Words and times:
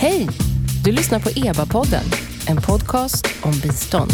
Hej! 0.00 0.28
Du 0.84 0.92
lyssnar 0.92 1.20
på 1.20 1.28
EBA-podden, 1.28 2.04
en 2.46 2.56
podcast 2.56 3.26
om 3.42 3.52
bistånd. 3.62 4.10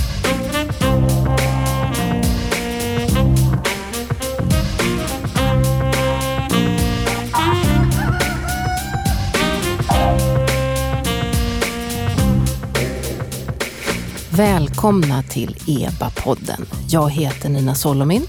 Välkomna 14.31 15.23
till 15.23 15.57
EBA-podden. 15.67 16.67
Jag 16.89 17.11
heter 17.11 17.49
Nina 17.49 17.75
Solomin. 17.75 18.27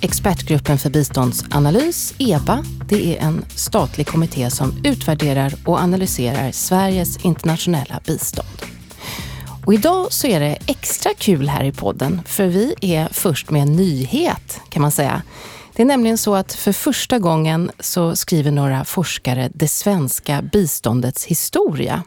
Expertgruppen 0.00 0.78
för 0.78 0.90
biståndsanalys, 0.90 2.14
EBA, 2.18 2.64
det 2.92 3.16
är 3.16 3.22
en 3.22 3.44
statlig 3.56 4.06
kommitté 4.06 4.50
som 4.50 4.80
utvärderar 4.84 5.54
och 5.64 5.78
analyserar 5.78 6.52
Sveriges 6.52 7.24
internationella 7.24 8.00
bistånd. 8.06 8.62
Och 9.66 9.74
idag 9.74 10.12
så 10.12 10.26
är 10.26 10.40
det 10.40 10.58
extra 10.66 11.14
kul 11.14 11.48
här 11.48 11.64
i 11.64 11.72
podden, 11.72 12.20
för 12.26 12.46
vi 12.46 12.74
är 12.80 13.08
först 13.12 13.50
med 13.50 13.62
en 13.62 13.72
nyhet 13.76 14.60
kan 14.68 14.82
man 14.82 14.90
säga. 14.90 15.22
Det 15.72 15.82
är 15.82 15.86
nämligen 15.86 16.18
så 16.18 16.34
att 16.34 16.52
för 16.52 16.72
första 16.72 17.18
gången 17.18 17.70
så 17.80 18.16
skriver 18.16 18.50
några 18.50 18.84
forskare 18.84 19.50
det 19.54 19.68
svenska 19.68 20.42
biståndets 20.42 21.24
historia. 21.24 22.02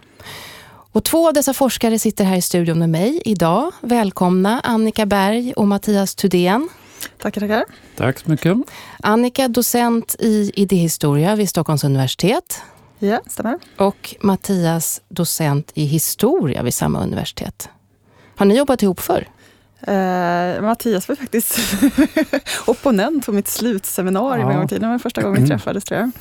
Och 0.91 1.04
två 1.04 1.27
av 1.27 1.34
dessa 1.34 1.54
forskare 1.54 1.99
sitter 1.99 2.23
här 2.23 2.38
i 2.38 2.41
studion 2.41 2.79
med 2.79 2.90
mig 2.90 3.21
idag. 3.26 3.71
Välkomna 3.81 4.62
Annika 4.63 5.05
Berg 5.05 5.54
och 5.54 5.67
Mattias 5.67 6.15
Thudén. 6.15 6.70
Tackar, 7.17 7.41
tackar. 7.41 7.66
Tack 7.95 8.20
så 8.20 8.30
mycket. 8.30 8.58
Annika, 9.04 9.48
docent 9.48 10.16
i 10.20 10.52
idéhistoria 10.55 11.35
vid 11.35 11.49
Stockholms 11.49 11.84
universitet. 11.84 12.62
Ja, 12.99 13.21
stämmer. 13.27 13.59
Och 13.77 14.16
Mattias, 14.21 15.02
docent 15.09 15.71
i 15.73 15.85
historia 15.85 16.63
vid 16.63 16.73
samma 16.73 17.04
universitet. 17.04 17.70
Har 18.35 18.46
ni 18.46 18.57
jobbat 18.57 18.84
ihop 18.84 18.99
förr? 18.99 19.27
Eh, 19.81 20.62
Mattias 20.62 21.09
var 21.09 21.15
faktiskt 21.15 21.59
opponent 22.65 23.26
på 23.26 23.31
mitt 23.31 23.48
slutseminarium 23.48 24.48
ja. 24.48 24.51
en 24.51 24.57
gång 24.57 24.65
i 24.65 24.67
tiden. 24.67 24.82
Det 24.82 24.87
var 24.87 24.99
första 24.99 25.21
gången 25.21 25.34
vi 25.34 25.40
mm. 25.40 25.49
träffades 25.49 25.84
tror 25.84 25.99
jag. 25.99 26.12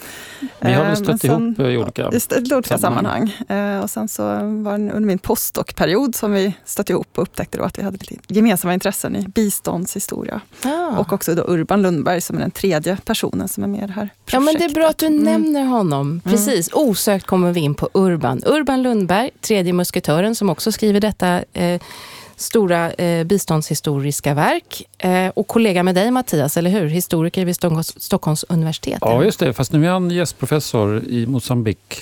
Vi 0.61 0.73
har 0.73 0.85
väl 0.85 0.93
eh, 0.93 0.97
stött 0.97 1.25
ihop 1.25 1.59
i 1.59 1.77
olika 1.77 2.03
I 2.03 2.55
olika 2.55 2.79
sammanhang. 2.79 3.33
sammanhang. 3.49 3.77
Eh, 3.77 3.83
och 3.83 3.91
sen 3.91 4.09
så 4.09 4.23
var 4.63 4.79
det 4.79 4.93
under 4.93 5.01
min 5.01 5.19
postdoc-period 5.19 6.15
som 6.15 6.33
vi 6.33 6.55
stötte 6.65 6.93
ihop 6.93 7.09
och 7.15 7.23
upptäckte 7.23 7.59
då 7.59 7.65
att 7.65 7.79
vi 7.79 7.83
hade 7.83 7.99
lite 8.01 8.35
gemensamma 8.35 8.75
intressen 8.75 9.17
i 9.17 9.29
biståndshistoria. 9.29 10.41
Ah. 10.65 10.99
Och 10.99 11.13
också 11.13 11.35
då 11.35 11.43
Urban 11.49 11.83
Lundberg 11.83 12.21
som 12.21 12.37
är 12.37 12.41
den 12.41 12.51
tredje 12.51 12.97
personen 13.05 13.49
som 13.49 13.65
är 13.65 13.69
med 13.69 13.85
i 13.85 13.87
det 13.87 13.93
här 13.93 14.09
projektet. 14.27 14.33
Ja, 14.33 14.41
men 14.41 14.55
det 14.55 14.65
är 14.65 14.75
bra 14.75 14.89
att 14.89 14.99
du 14.99 15.07
mm. 15.07 15.25
nämner 15.25 15.65
honom. 15.65 16.07
Mm. 16.09 16.21
Precis, 16.21 16.73
mm. 16.73 16.89
osökt 16.89 17.27
kommer 17.27 17.53
vi 17.53 17.61
in 17.61 17.75
på 17.75 17.89
Urban. 17.95 18.43
Urban 18.47 18.83
Lundberg, 18.83 19.31
tredje 19.41 19.73
musketören 19.73 20.35
som 20.35 20.51
också 20.51 20.73
skriver 20.73 21.01
detta 21.01 21.43
eh, 21.53 21.81
stora 22.37 22.93
eh, 22.93 23.25
biståndshistoriska 23.25 24.35
verk. 24.35 24.83
Eh, 24.99 25.29
och 25.29 25.49
kollega 25.49 25.83
med 25.83 25.95
dig 25.95 26.11
Mattias, 26.11 26.57
eller 26.57 26.71
hur? 26.71 26.87
Historiker 26.87 27.45
vid 27.45 27.57
Stockholms, 27.57 28.03
Stockholms 28.03 28.45
universitet. 28.49 28.99
Ja, 29.01 29.25
just 29.25 29.39
det. 29.39 29.53
Fast 29.53 29.73
nu 29.73 29.87
är 29.87 29.91
han 29.91 30.11
gästprofessor 30.11 31.05
i 31.05 31.27
Mosambik. 31.27 32.01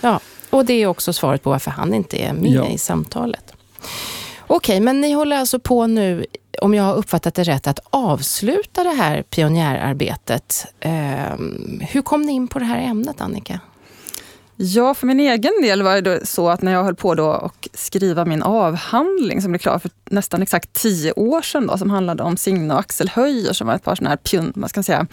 Ja, 0.00 0.20
och 0.50 0.64
det 0.64 0.82
är 0.82 0.86
också 0.86 1.12
svaret 1.12 1.42
på 1.42 1.50
varför 1.50 1.70
han 1.70 1.94
inte 1.94 2.16
är 2.16 2.32
med 2.32 2.50
ja. 2.50 2.68
i 2.68 2.78
samtalet. 2.78 3.52
Okej, 4.46 4.80
men 4.80 5.00
ni 5.00 5.12
håller 5.12 5.36
alltså 5.36 5.58
på 5.58 5.86
nu, 5.86 6.26
om 6.60 6.74
jag 6.74 6.84
har 6.84 6.94
uppfattat 6.94 7.34
det 7.34 7.42
rätt, 7.42 7.66
att 7.66 7.78
avsluta 7.90 8.84
det 8.84 8.90
här 8.90 9.22
pionjärarbetet. 9.22 10.66
Eh, 10.80 10.92
hur 11.80 12.02
kom 12.02 12.22
ni 12.22 12.32
in 12.32 12.48
på 12.48 12.58
det 12.58 12.64
här 12.64 12.78
ämnet, 12.78 13.20
Annika? 13.20 13.60
Ja, 14.64 14.94
för 14.94 15.06
min 15.06 15.20
egen 15.20 15.52
del 15.62 15.82
var 15.82 16.00
det 16.00 16.26
så 16.26 16.48
att 16.48 16.62
när 16.62 16.72
jag 16.72 16.84
höll 16.84 16.94
på 16.94 17.14
då 17.14 17.30
att 17.30 17.68
skriva 17.74 18.24
min 18.24 18.42
avhandling 18.42 19.42
som 19.42 19.52
blev 19.52 19.58
klar 19.58 19.78
för 19.78 19.90
nästan 20.10 20.42
exakt 20.42 20.72
tio 20.72 21.12
år 21.12 21.42
sedan 21.42 21.66
då, 21.66 21.78
som 21.78 21.90
handlade 21.90 22.22
om 22.22 22.36
Signe 22.36 22.74
och 22.74 22.80
Axel 22.80 23.08
Höjer 23.08 23.52
som 23.52 23.66
var 23.66 23.74
ett 23.74 23.84
par 23.84 23.94
sådana 23.94 24.10
här 24.10 24.16
pjun, 24.16 24.52
vad 24.56 24.70
ska 24.70 24.78
man 24.78 24.84
säga, 24.84 25.06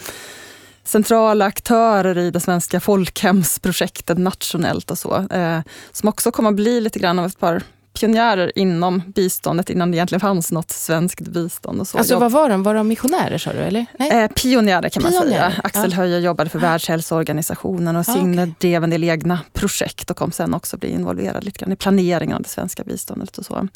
centrala 0.84 1.46
aktörer 1.46 2.18
i 2.18 2.32
det 2.32 2.40
svenska 2.40 2.80
folkhemsprojektet 2.80 4.18
nationellt 4.18 4.92
och 4.92 4.98
så. 4.98 5.28
Eh, 5.32 5.60
som 5.92 6.10
också 6.10 6.32
kom 6.32 6.46
att 6.46 6.56
bli 6.56 6.82
lite 6.82 7.00
grann 7.00 7.20
av 7.20 7.26
ett 7.26 7.40
par 7.40 7.64
pionjärer 7.94 8.52
inom 8.60 9.02
biståndet 9.16 9.70
innan 9.70 9.92
det 9.92 9.98
egentligen 9.98 10.20
fanns 10.20 10.52
något 10.52 10.72
svenskt 10.72 11.28
bistånd. 11.28 11.82
Och 11.82 11.88
så. 11.88 11.98
Alltså 11.98 12.20
vad 12.20 12.32
var 12.32 12.50
de? 12.50 12.64
Var 12.64 12.74
de 12.74 12.88
missionärer 12.88 13.38
sa 13.38 13.54
du? 13.54 13.60
Eller? 13.60 13.86
Nej? 14.00 14.12
Eh, 14.12 14.32
pionjärer 14.32 14.90
kan 14.90 15.04
pionjärer. 15.04 15.24
man 15.24 15.30
säga. 15.30 15.54
Axel 15.64 15.92
ja. 15.92 15.98
Höjer 15.98 16.20
jobbade 16.20 16.50
för 16.50 16.60
Världshälsoorganisationen 16.60 17.96
och 17.96 18.06
Signe 18.06 18.44
okay. 18.44 18.54
drev 18.60 18.84
en 18.84 18.90
del 18.90 19.04
egna 19.04 19.40
projekt 19.54 20.12
och 20.12 20.18
kom 20.18 20.32
sen 20.32 20.54
också 20.54 20.78
bli 20.78 20.90
involverad 20.90 21.44
lite 21.44 21.60
grann 21.60 21.72
i 21.72 21.76
planeringen 21.76 22.36
av 22.36 22.42
det 22.42 22.50
svenska 22.50 22.84
biståndet 22.84 23.38
och 23.38 23.46
så. 23.46 23.68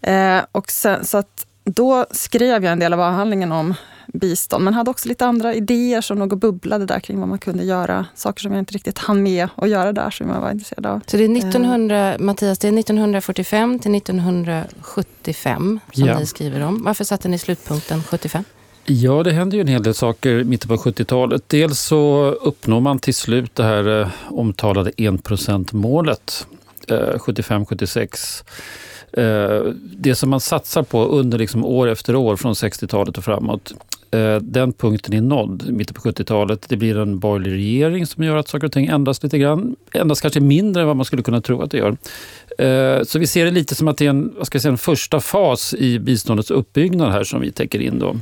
Eh, 0.00 0.40
och 0.52 0.70
sen, 0.70 1.04
så 1.04 1.18
att 1.18 1.46
då 1.64 2.06
skrev 2.10 2.64
jag 2.64 2.72
en 2.72 2.78
del 2.78 2.92
av 2.92 3.00
avhandlingen 3.00 3.52
om 3.52 3.74
bistånd, 4.06 4.64
men 4.64 4.74
hade 4.74 4.90
också 4.90 5.08
lite 5.08 5.26
andra 5.26 5.54
idéer 5.54 6.00
som 6.00 6.22
och 6.22 6.38
bubblade 6.38 6.86
där 6.86 7.00
kring 7.00 7.20
vad 7.20 7.28
man 7.28 7.38
kunde 7.38 7.64
göra. 7.64 8.06
Saker 8.14 8.40
som 8.40 8.52
jag 8.52 8.58
inte 8.58 8.74
riktigt 8.74 8.98
hann 8.98 9.22
med 9.22 9.48
att 9.56 9.68
göra 9.68 9.92
där, 9.92 10.10
som 10.10 10.28
jag 10.28 10.40
var 10.40 10.50
intresserad 10.50 10.86
av. 10.86 11.00
Så 11.06 11.16
det 11.16 11.24
är 11.24 11.38
1900, 11.38 12.14
eh. 12.14 12.18
Mattias, 12.18 12.58
det 12.58 12.68
är 12.68 12.78
1945 12.78 13.78
till 13.78 13.94
1975 13.94 15.80
som 15.92 16.06
ja. 16.06 16.18
ni 16.18 16.26
skriver 16.26 16.60
om. 16.60 16.82
Varför 16.84 17.04
satte 17.04 17.28
ni 17.28 17.38
slutpunkten 17.38 18.02
75? 18.02 18.44
Ja, 18.86 19.22
det 19.22 19.32
hände 19.32 19.56
ju 19.56 19.60
en 19.60 19.68
hel 19.68 19.82
del 19.82 19.94
saker 19.94 20.30
i 20.40 20.44
mitten 20.44 20.68
på 20.68 20.76
70-talet. 20.76 21.42
Dels 21.46 21.80
så 21.80 22.30
uppnår 22.30 22.80
man 22.80 22.98
till 22.98 23.14
slut 23.14 23.54
det 23.54 23.64
här 23.64 24.00
eh, 24.00 24.08
omtalade 24.28 24.92
enprocentmålet 24.96 26.46
eh, 26.88 26.94
75-76 26.94 28.06
Eh, 28.06 28.50
Eh, 29.16 29.62
det 29.96 30.14
som 30.14 30.30
man 30.30 30.40
satsar 30.40 30.82
på 30.82 31.04
under 31.04 31.38
liksom 31.38 31.64
år 31.64 31.88
efter 31.88 32.16
år 32.16 32.36
från 32.36 32.52
60-talet 32.52 33.18
och 33.18 33.24
framåt, 33.24 33.72
eh, 34.10 34.36
den 34.36 34.72
punkten 34.72 35.14
är 35.14 35.20
nådd 35.20 35.64
i 35.68 35.72
mitten 35.72 35.94
på 35.94 36.00
70-talet. 36.00 36.68
Det 36.68 36.76
blir 36.76 36.98
en 36.98 37.18
borgerlig 37.18 37.52
regering 37.52 38.06
som 38.06 38.24
gör 38.24 38.36
att 38.36 38.48
saker 38.48 38.66
och 38.66 38.72
ting 38.72 38.86
ändras 38.86 39.22
lite 39.22 39.38
grann. 39.38 39.76
Ändras 39.92 40.20
kanske 40.20 40.40
mindre 40.40 40.82
än 40.82 40.88
vad 40.88 40.96
man 40.96 41.04
skulle 41.04 41.22
kunna 41.22 41.40
tro 41.40 41.62
att 41.62 41.70
det 41.70 41.78
gör. 41.78 41.96
Eh, 42.58 43.02
så 43.04 43.18
vi 43.18 43.26
ser 43.26 43.44
det 43.44 43.50
lite 43.50 43.74
som 43.74 43.88
att 43.88 43.98
det 43.98 44.06
är 44.06 44.10
en, 44.10 44.34
vad 44.36 44.46
ska 44.46 44.56
jag 44.56 44.62
säga, 44.62 44.72
en 44.72 44.78
första 44.78 45.20
fas 45.20 45.74
i 45.74 45.98
biståndets 45.98 46.50
uppbyggnad 46.50 47.12
här 47.12 47.24
som 47.24 47.40
vi 47.40 47.52
täcker 47.52 47.80
in. 47.80 47.98
Då. 47.98 48.16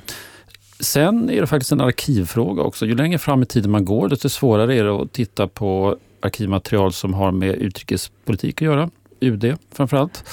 Sen 0.81 1.31
är 1.31 1.41
det 1.41 1.47
faktiskt 1.47 1.72
en 1.72 1.81
arkivfråga 1.81 2.62
också. 2.62 2.86
Ju 2.86 2.97
längre 2.97 3.19
fram 3.19 3.42
i 3.42 3.47
tiden 3.47 3.70
man 3.70 3.84
går, 3.84 4.08
desto 4.08 4.28
svårare 4.28 4.76
är 4.76 4.84
det 4.84 4.94
att 4.94 5.12
titta 5.12 5.48
på 5.48 5.97
arkivmaterial 6.20 6.92
som 6.92 7.14
har 7.14 7.32
med 7.32 7.54
utrikespolitik 7.54 8.62
att 8.62 8.66
göra. 8.66 8.91
UD 9.22 9.56
framförallt. 9.72 10.25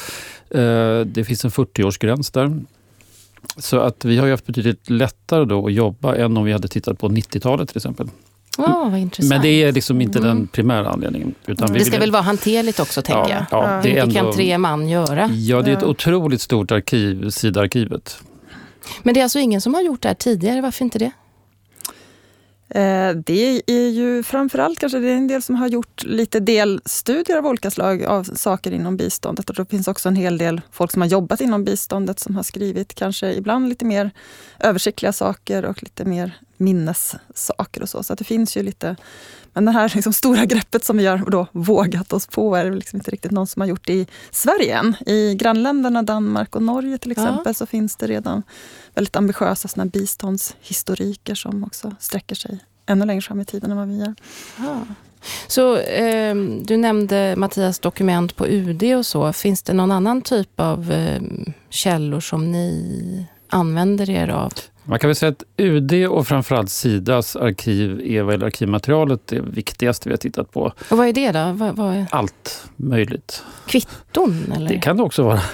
Eh, 0.50 1.00
det 1.00 1.24
finns 1.28 1.46
en 1.46 1.52
40-årsgräns 1.52 2.34
där. 2.34 2.62
Så 3.58 3.80
att 3.80 4.06
vi 4.06 4.18
har 4.18 4.26
ju 4.26 4.32
haft 4.32 4.46
betydligt 4.46 4.90
lättare 4.90 5.46
då 5.46 5.68
att 5.68 5.74
jobba 5.74 6.16
än 6.16 6.38
om 6.38 6.44
vi 6.44 6.52
hade 6.52 6.68
tittat 6.68 7.00
på 7.00 7.10
90-talet 7.10 7.70
till 7.70 7.78
exempel. 7.78 8.10
Oh. 8.58 9.08
Men 9.30 9.42
det 9.42 9.64
är 9.64 9.72
liksom 9.72 10.02
inte 10.02 10.20
mm. 10.20 10.36
den 10.36 10.48
primära 10.48 10.90
anledningen. 10.90 11.36
Utan 11.46 11.74
det 11.74 11.80
ska 11.80 11.92
vill... 11.92 12.00
väl 12.00 12.12
vara 12.12 12.22
hanterligt 12.22 12.80
också, 12.80 13.02
tänker 13.02 13.32
ja, 13.32 13.46
jag. 13.52 13.64
Ja, 13.64 13.82
det 13.84 13.90
Hur 13.90 13.98
ändå... 13.98 14.16
kan 14.16 14.34
tre 14.34 14.58
man 14.58 14.90
göra? 14.90 15.28
Ja, 15.28 15.62
det 15.62 15.72
är 15.72 15.78
ett 15.78 15.84
otroligt 15.84 16.42
stort 16.42 16.72
arkiv, 16.72 17.30
SIDA-arkivet. 17.30 18.22
Men 19.04 19.14
det 19.14 19.20
är 19.20 19.24
alltså 19.24 19.40
ingen 19.40 19.62
som 19.62 19.74
har 19.74 19.82
gjort 19.82 20.02
det 20.02 20.08
här 20.08 20.16
tidigare, 20.16 20.62
varför 20.62 20.86
inte 20.86 21.00
det? 21.00 21.12
Eh, 22.70 23.16
det 23.16 23.62
är 23.66 23.90
ju 23.90 24.24
framförallt 24.24 24.80
kanske 24.80 25.00
det 25.00 25.10
är 25.10 25.16
en 25.16 25.28
del 25.28 25.42
som 25.42 25.56
har 25.56 25.68
gjort 25.68 26.04
lite 26.04 26.40
delstudier 26.40 27.38
av 27.38 27.46
olika 27.46 27.72
slag 27.72 28.04
av 28.04 28.24
saker 28.24 28.72
inom 28.72 28.98
biståndet. 28.98 29.50
Och 29.50 29.56
det 29.56 29.66
finns 29.66 29.88
också 29.88 30.10
en 30.10 30.16
hel 30.16 30.38
del 30.38 30.62
folk 30.72 30.92
som 30.92 31.02
har 31.02 31.10
jobbat 31.10 31.42
inom 31.42 31.64
biståndet 31.64 32.20
som 32.20 32.36
har 32.36 32.44
skrivit 32.44 32.94
kanske 32.94 33.34
ibland 33.34 33.70
lite 33.70 33.86
mer 33.86 34.12
översiktliga 34.60 35.14
saker 35.14 35.66
och 35.66 35.84
lite 35.84 36.06
mer 36.06 36.40
minnessaker 36.58 37.82
och 37.82 37.90
så. 37.90 38.04
Så 38.04 38.16
det 38.16 38.24
finns 38.24 38.58
ju 38.58 38.64
lite 38.64 38.96
men 39.54 39.66
det 39.66 39.72
här 39.72 39.92
liksom 39.96 40.14
stora 40.14 40.46
greppet 40.46 40.84
som 40.84 40.98
vi 40.98 41.06
har 41.06 41.18
då 41.18 41.48
vågat 41.52 42.14
oss 42.14 42.28
på 42.28 42.56
är 42.56 42.66
det 42.66 42.76
liksom 42.76 42.98
inte 42.98 43.12
riktigt 43.12 43.32
någon 43.32 43.48
som 43.48 43.62
har 43.62 43.68
gjort 43.68 43.90
i 43.90 44.08
Sverige 44.32 44.78
än. 44.78 44.96
I 45.06 45.36
grannländerna 45.36 46.02
Danmark 46.02 46.56
och 46.56 46.64
Norge 46.64 46.98
till 46.98 47.12
exempel 47.12 47.42
ja. 47.46 47.54
så 47.54 47.66
finns 47.66 47.96
det 47.96 48.08
redan 48.08 48.44
väldigt 48.96 49.16
ambitiösa 49.16 49.68
såna 49.68 49.86
biståndshistoriker 49.86 51.36
som 51.36 51.64
också 51.64 51.96
sträcker 52.00 52.36
sig 52.36 52.60
ännu 52.86 53.06
längre 53.06 53.22
fram 53.22 53.42
i 53.42 53.46
tiden 53.46 53.72
än 53.72 53.78
vad 53.78 53.88
vi 53.88 53.98
gör. 53.98 54.16
Ja. 54.58 54.82
Så 55.48 55.78
eh, 55.78 56.36
du 56.62 56.78
nämnde 56.78 57.36
Mattias 57.38 57.80
dokument 57.80 58.36
på 58.36 58.48
UD 58.48 58.84
och 58.84 59.06
så. 59.06 59.34
Finns 59.34 59.64
det 59.64 59.74
någon 59.74 59.92
annan 59.92 60.22
typ 60.22 60.60
av 60.60 60.92
eh, 60.92 61.22
källor 61.70 62.20
som 62.20 62.52
ni 62.52 63.26
använder 63.50 64.10
er 64.10 64.28
av? 64.28 64.54
Man 64.90 65.00
kan 65.00 65.08
väl 65.08 65.16
säga 65.16 65.30
att 65.30 65.44
UD 65.58 66.08
och 66.08 66.28
framförallt 66.28 66.70
Sidas 66.70 67.36
arkiv 67.36 68.02
är 68.02 68.24
väl 68.24 68.44
arkivmaterialet 68.44 69.28
det 69.28 69.42
viktigaste 69.42 70.10
vi 70.10 70.14
har 70.14 70.18
tittat 70.18 70.52
på. 70.52 70.74
Och 70.90 70.98
vad 70.98 71.08
är 71.08 71.14
det 71.14 71.32
då? 71.32 71.52
Vad, 71.52 71.76
vad 71.76 71.96
är... 71.96 72.06
Allt 72.12 72.70
möjligt. 72.76 73.44
Kvitton? 73.68 74.54
Eller? 74.56 74.70
Det 74.70 74.78
kan 74.78 74.98
det 74.98 75.04
också 75.04 75.24
vara. 75.24 75.42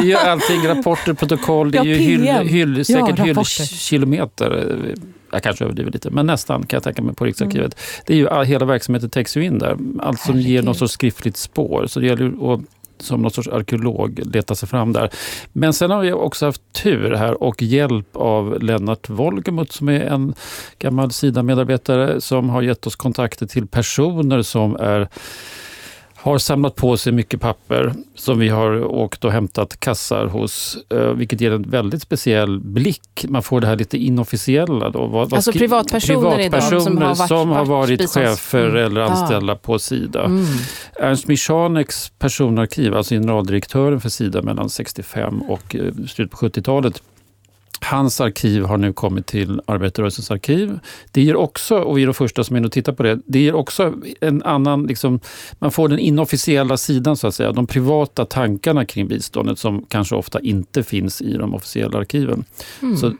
det 0.00 0.12
är 0.12 0.28
allting, 0.28 0.66
rapporter, 0.66 1.12
protokoll, 1.12 1.70
det 1.70 1.78
är 1.78 1.84
ju 1.84 1.94
hyll, 1.94 2.26
hyll, 2.26 2.84
säkert 2.84 3.18
ja, 3.18 3.24
hyllkilometer. 3.24 4.94
jag 5.32 5.42
kanske 5.42 5.64
överdriver 5.64 5.90
lite, 5.90 6.10
men 6.10 6.26
nästan 6.26 6.66
kan 6.66 6.76
jag 6.76 6.82
tänka 6.82 7.02
mig 7.02 7.14
på 7.14 7.24
Riksarkivet. 7.24 7.74
Mm. 7.74 8.02
Det 8.06 8.14
är 8.14 8.16
ju, 8.16 8.44
hela 8.44 8.66
verksamheten 8.66 9.10
täcks 9.10 9.36
ju 9.36 9.44
in 9.44 9.58
där. 9.58 9.76
Allt 10.00 10.20
som 10.20 10.34
Herregud. 10.34 10.52
ger 10.52 10.62
något 10.62 10.78
sorts 10.78 10.92
skriftligt 10.92 11.36
spår. 11.36 11.86
Så 11.86 12.00
det 12.00 12.06
gäller 12.06 12.54
att 12.54 12.60
som 13.02 13.22
någon 13.22 13.30
sorts 13.30 13.48
arkeolog 13.48 14.20
leta 14.24 14.54
sig 14.54 14.68
fram 14.68 14.92
där. 14.92 15.10
Men 15.52 15.72
sen 15.72 15.90
har 15.90 16.00
vi 16.00 16.12
också 16.12 16.46
haft 16.46 16.72
tur 16.72 17.14
här 17.14 17.42
och 17.42 17.62
hjälp 17.62 18.16
av 18.16 18.62
Lennart 18.62 19.08
Wolgemut 19.08 19.72
som 19.72 19.88
är 19.88 20.00
en 20.00 20.34
gammal 20.78 21.12
Sida-medarbetare 21.12 22.20
som 22.20 22.50
har 22.50 22.62
gett 22.62 22.86
oss 22.86 22.96
kontakter 22.96 23.46
till 23.46 23.66
personer 23.66 24.42
som 24.42 24.76
är 24.76 25.08
har 26.22 26.38
samlat 26.38 26.76
på 26.76 26.96
sig 26.96 27.12
mycket 27.12 27.40
papper 27.40 27.92
som 28.14 28.38
vi 28.38 28.48
har 28.48 28.84
åkt 28.84 29.24
och 29.24 29.32
hämtat 29.32 29.80
kassar 29.80 30.26
hos, 30.26 30.78
eh, 30.90 31.10
vilket 31.10 31.40
ger 31.40 31.52
en 31.52 31.62
väldigt 31.62 32.02
speciell 32.02 32.60
blick. 32.60 33.24
Man 33.28 33.42
får 33.42 33.60
det 33.60 33.66
här 33.66 33.76
lite 33.76 33.98
inofficiella. 33.98 34.90
Då. 34.90 35.06
Vad, 35.06 35.34
alltså 35.34 35.52
privatpersoner, 35.52 36.36
privatpersoner 36.36 36.80
som 36.80 36.98
har 36.98 37.14
varit, 37.14 37.28
som 37.28 37.48
har 37.48 37.64
varit 37.64 38.10
chefer 38.10 38.68
mm. 38.68 38.84
eller 38.84 39.00
anställda 39.00 39.52
ah. 39.52 39.56
på 39.56 39.78
Sida. 39.78 40.24
Mm. 40.24 40.44
Ernst 41.00 41.26
Michaneks 41.26 42.12
personarkiv, 42.18 42.94
alltså 42.94 43.14
generaldirektören 43.14 44.00
för 44.00 44.08
Sida 44.08 44.42
mellan 44.42 44.70
65 44.70 45.42
och 45.42 45.76
eh, 45.76 45.92
slutet 46.08 46.30
på 46.30 46.46
70-talet, 46.46 47.02
Hans 47.80 48.20
arkiv 48.20 48.64
har 48.64 48.76
nu 48.76 48.92
kommit 48.92 49.26
till 49.26 49.60
Arbetarrörelsens 49.66 50.30
arkiv. 50.30 50.78
Det 51.10 51.22
ger 51.22 51.36
också, 51.36 51.78
och 51.78 51.98
vi 51.98 52.02
är 52.02 52.06
de 52.06 52.14
första 52.14 52.44
som 52.44 52.56
är 52.56 52.64
och 52.64 52.72
tittar 52.72 52.92
på 52.92 53.02
det, 53.02 53.18
det 53.26 53.38
ger 53.38 53.54
också 53.54 53.94
en 54.20 54.42
annan, 54.42 54.86
liksom, 54.86 55.20
man 55.58 55.70
får 55.70 55.88
den 55.88 55.98
inofficiella 55.98 56.76
sidan 56.76 57.16
så 57.16 57.26
att 57.26 57.34
säga, 57.34 57.52
de 57.52 57.66
privata 57.66 58.24
tankarna 58.24 58.84
kring 58.84 59.08
biståndet 59.08 59.58
som 59.58 59.84
kanske 59.88 60.14
ofta 60.14 60.40
inte 60.40 60.82
finns 60.82 61.22
i 61.22 61.32
de 61.36 61.54
officiella 61.54 61.98
arkiven. 61.98 62.44
Mm. 62.82 62.96
Så 62.96 63.12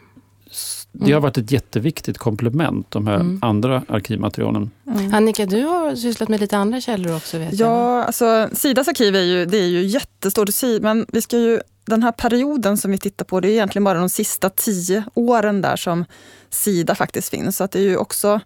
det 0.92 1.12
har 1.12 1.20
varit 1.20 1.38
ett 1.38 1.52
jätteviktigt 1.52 2.18
komplement, 2.18 2.90
de 2.90 3.06
här 3.06 3.14
mm. 3.14 3.38
andra 3.42 3.82
arkivmaterialen. 3.88 4.70
Mm. 4.86 5.14
Annika, 5.14 5.46
du 5.46 5.62
har 5.62 5.96
sysslat 5.96 6.28
med 6.28 6.40
lite 6.40 6.56
andra 6.56 6.80
källor 6.80 7.16
också. 7.16 7.38
Vet 7.38 7.58
ja, 7.58 7.96
jag. 7.96 8.06
alltså 8.06 8.48
Sidas 8.52 8.88
arkiv 8.88 9.16
är 9.16 9.22
ju, 9.22 9.46
det 9.46 9.58
är 9.58 9.66
ju 9.66 9.82
jättestort, 9.84 10.48
men 10.80 11.06
vi 11.08 11.22
ska 11.22 11.38
ju 11.38 11.60
den 11.90 12.02
här 12.02 12.12
perioden 12.12 12.76
som 12.76 12.90
vi 12.90 12.98
tittar 12.98 13.24
på, 13.24 13.40
det 13.40 13.48
är 13.48 13.52
egentligen 13.52 13.84
bara 13.84 13.98
de 13.98 14.08
sista 14.08 14.50
tio 14.50 15.04
åren 15.14 15.62
där 15.62 15.76
som 15.76 16.04
Sida 16.50 16.94
faktiskt 16.94 17.28
finns. 17.28 17.56
Så 17.56 17.64
att 17.64 17.70
det 17.70 17.78
är 17.78 17.82
ju 17.82 17.96
också 17.96 18.40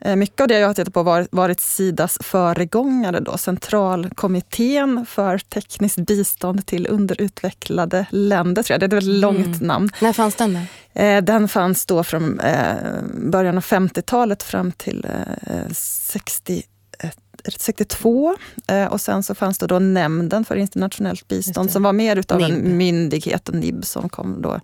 eh, 0.00 0.16
mycket 0.16 0.40
av 0.40 0.48
det 0.48 0.58
jag 0.58 0.66
har 0.66 0.74
tittat 0.74 0.94
på 0.94 1.02
har 1.02 1.28
varit 1.30 1.60
Sidas 1.60 2.18
föregångare, 2.20 3.20
då, 3.20 3.38
Centralkommittén 3.38 5.06
för 5.06 5.38
tekniskt 5.38 5.98
bistånd 5.98 6.66
till 6.66 6.86
underutvecklade 6.90 8.06
länder. 8.10 8.62
Tror 8.62 8.74
jag. 8.74 8.80
Det 8.80 8.84
är 8.84 8.98
ett 8.98 9.04
väldigt 9.04 9.24
mm. 9.24 9.44
långt 9.44 9.60
namn. 9.60 9.90
När 10.00 10.12
fanns 10.12 10.34
den? 10.34 10.58
Där? 10.92 11.16
Eh, 11.16 11.22
den 11.22 11.48
fanns 11.48 11.86
då 11.86 12.04
från 12.04 12.40
eh, 12.40 12.74
början 13.14 13.56
av 13.56 13.64
50-talet 13.64 14.42
fram 14.42 14.72
till 14.72 15.06
60 15.72 16.62
62 17.44 18.36
eh, 18.66 18.84
och 18.84 19.00
sen 19.00 19.22
så 19.22 19.34
fanns 19.34 19.58
det 19.58 19.66
då 19.66 19.78
Nämnden 19.78 20.44
för 20.44 20.56
internationellt 20.56 21.28
bistånd 21.28 21.70
som 21.70 21.82
var 21.82 21.92
mer 21.92 22.16
utav 22.16 22.40
NIB. 22.40 22.50
en 22.50 22.76
myndighet, 22.76 23.50
NIB, 23.52 23.84
som 23.84 24.08
kom 24.08 24.42
då 24.42 24.60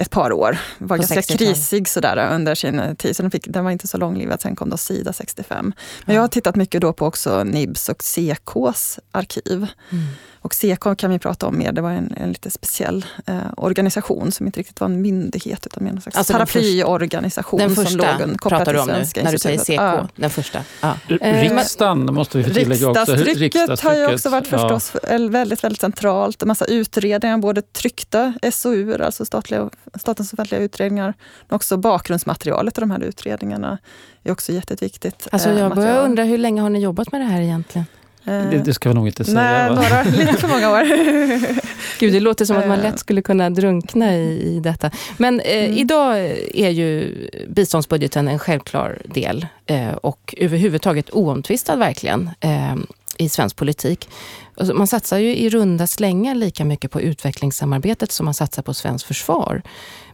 ett 0.00 0.10
par 0.10 0.32
år. 0.32 0.58
Var 0.78 0.96
ganska 0.96 1.22
krisig 1.22 1.88
sådär 1.88 2.34
under 2.34 2.54
sin 2.54 2.96
tid, 2.96 3.16
så 3.16 3.22
den, 3.22 3.30
fick, 3.30 3.48
den 3.48 3.64
var 3.64 3.70
inte 3.70 3.88
så 3.88 3.98
långlivad. 3.98 4.40
Sen 4.40 4.56
kom 4.56 4.70
då 4.70 4.76
Sida 4.76 5.12
65. 5.12 5.64
Men 5.64 5.74
ja. 6.06 6.14
jag 6.14 6.20
har 6.22 6.28
tittat 6.28 6.56
mycket 6.56 6.80
då 6.80 6.92
på 6.92 7.06
också 7.06 7.44
NIBs 7.44 7.88
och 7.88 8.02
CKs 8.02 8.98
arkiv. 9.12 9.66
Mm. 9.90 10.04
Och 10.42 10.52
CK 10.52 10.96
kan 10.98 11.10
vi 11.10 11.18
prata 11.18 11.46
om 11.46 11.58
mer, 11.58 11.72
det 11.72 11.80
var 11.80 11.90
en, 11.90 12.14
en 12.16 12.28
lite 12.28 12.50
speciell 12.50 13.06
eh, 13.26 13.34
organisation 13.56 14.32
som 14.32 14.46
inte 14.46 14.58
riktigt 14.60 14.80
var 14.80 14.88
en 14.88 15.02
myndighet 15.02 15.66
utan 15.66 15.84
mer 15.84 15.90
en 15.90 16.00
slags 16.00 16.16
alltså 16.16 16.32
paraplyorganisation. 16.32 17.60
Den 17.60 17.70
första, 17.70 18.18
den 18.18 18.30
första 18.30 18.48
pratar 18.48 18.72
du 18.72 18.80
om 18.80 18.86
nu, 18.86 19.22
när 19.22 19.32
du 19.32 19.38
säger 19.38 19.58
CK? 19.58 19.70
Ja. 19.70 20.08
Den 20.16 20.30
första. 20.30 20.64
Ja. 20.80 20.96
Riksdagen 21.08 22.14
måste 22.14 22.38
vi 22.38 22.44
tillägga 22.44 22.88
också. 22.88 23.14
Riksdagstrycket 23.14 23.80
har 23.80 23.94
ju 23.94 24.14
också 24.14 24.28
varit 24.28 24.46
förstås 24.46 24.92
ja. 25.02 25.18
väldigt, 25.28 25.64
väldigt 25.64 25.80
centralt. 25.80 26.42
En 26.42 26.48
massa 26.48 26.64
utredningar, 26.64 27.38
både 27.38 27.62
tryckta 27.62 28.34
SOU, 28.52 29.02
alltså 29.02 29.24
statliga, 29.24 29.70
statens 29.94 30.32
offentliga 30.32 30.60
utredningar, 30.60 31.14
men 31.48 31.56
också 31.56 31.76
bakgrundsmaterialet 31.76 32.74
till 32.74 32.80
de 32.80 32.90
här 32.90 33.02
utredningarna 33.02 33.78
är 34.24 34.32
också 34.32 34.52
jätteviktigt. 34.52 35.28
Alltså 35.32 35.50
jag 35.50 35.70
eh, 35.70 35.74
börjar 35.74 36.04
undra, 36.04 36.24
hur 36.24 36.38
länge 36.38 36.62
har 36.62 36.70
ni 36.70 36.80
jobbat 36.80 37.12
med 37.12 37.20
det 37.20 37.24
här 37.24 37.40
egentligen? 37.40 37.86
Det, 38.24 38.62
det, 38.64 38.74
ska 38.74 38.88
vi 38.88 38.94
nog 38.94 39.06
inte 39.06 39.24
säga. 39.24 39.34
Nej, 39.34 39.68
några, 39.68 40.02
lite 40.02 40.32
för 40.32 40.48
många 40.48 40.70
år. 40.70 40.84
Gud, 42.00 42.12
det 42.12 42.20
låter 42.20 42.44
som 42.44 42.56
att 42.56 42.68
man 42.68 42.80
lätt 42.80 42.98
skulle 42.98 43.22
kunna 43.22 43.50
drunkna 43.50 44.16
i, 44.16 44.56
i 44.56 44.60
detta. 44.60 44.90
Men 45.16 45.40
eh, 45.40 45.64
mm. 45.64 45.78
idag 45.78 46.18
är 46.54 46.70
ju 46.70 47.14
biståndsbudgeten 47.48 48.28
en 48.28 48.38
självklar 48.38 48.98
del 49.04 49.46
eh, 49.66 49.92
och 49.92 50.34
överhuvudtaget 50.36 51.10
oomtvistad 51.10 51.76
verkligen 51.76 52.30
eh, 52.40 52.76
i 53.18 53.28
svensk 53.28 53.56
politik. 53.56 54.08
Alltså, 54.56 54.74
man 54.74 54.86
satsar 54.86 55.18
ju 55.18 55.36
i 55.36 55.50
runda 55.50 55.86
slängar 55.86 56.34
lika 56.34 56.64
mycket 56.64 56.90
på 56.90 57.00
utvecklingssamarbetet 57.00 58.12
som 58.12 58.24
man 58.24 58.34
satsar 58.34 58.62
på 58.62 58.74
svenskt 58.74 59.06
försvar. 59.06 59.62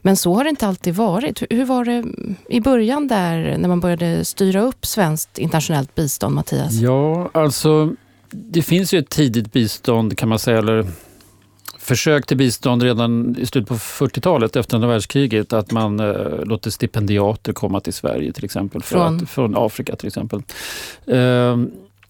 Men 0.06 0.16
så 0.16 0.34
har 0.34 0.44
det 0.44 0.50
inte 0.50 0.66
alltid 0.66 0.94
varit. 0.94 1.42
Hur 1.50 1.64
var 1.64 1.84
det 1.84 2.04
i 2.48 2.60
början 2.60 3.08
där 3.08 3.58
när 3.58 3.68
man 3.68 3.80
började 3.80 4.24
styra 4.24 4.60
upp 4.60 4.86
svenskt 4.86 5.38
internationellt 5.38 5.94
bistånd, 5.94 6.34
Mattias? 6.34 6.72
Ja, 6.72 7.30
alltså 7.32 7.94
det 8.30 8.62
finns 8.62 8.94
ju 8.94 8.98
ett 8.98 9.08
tidigt 9.08 9.52
bistånd 9.52 10.18
kan 10.18 10.28
man 10.28 10.38
säga, 10.38 10.58
eller 10.58 10.86
försök 11.78 12.26
till 12.26 12.36
bistånd 12.36 12.82
redan 12.82 13.36
i 13.38 13.46
slutet 13.46 13.68
på 13.68 13.74
40-talet 13.74 14.56
efter 14.56 14.74
andra 14.74 14.88
världskriget. 14.88 15.52
Att 15.52 15.70
man 15.70 16.00
eh, 16.00 16.44
låter 16.44 16.70
stipendiater 16.70 17.52
komma 17.52 17.80
till 17.80 17.92
Sverige 17.92 18.32
till 18.32 18.44
exempel. 18.44 18.82
Från, 18.82 19.16
att, 19.16 19.30
från 19.30 19.54
Afrika 19.56 19.96
till 19.96 20.06
exempel. 20.06 20.42
Eh, 21.06 21.56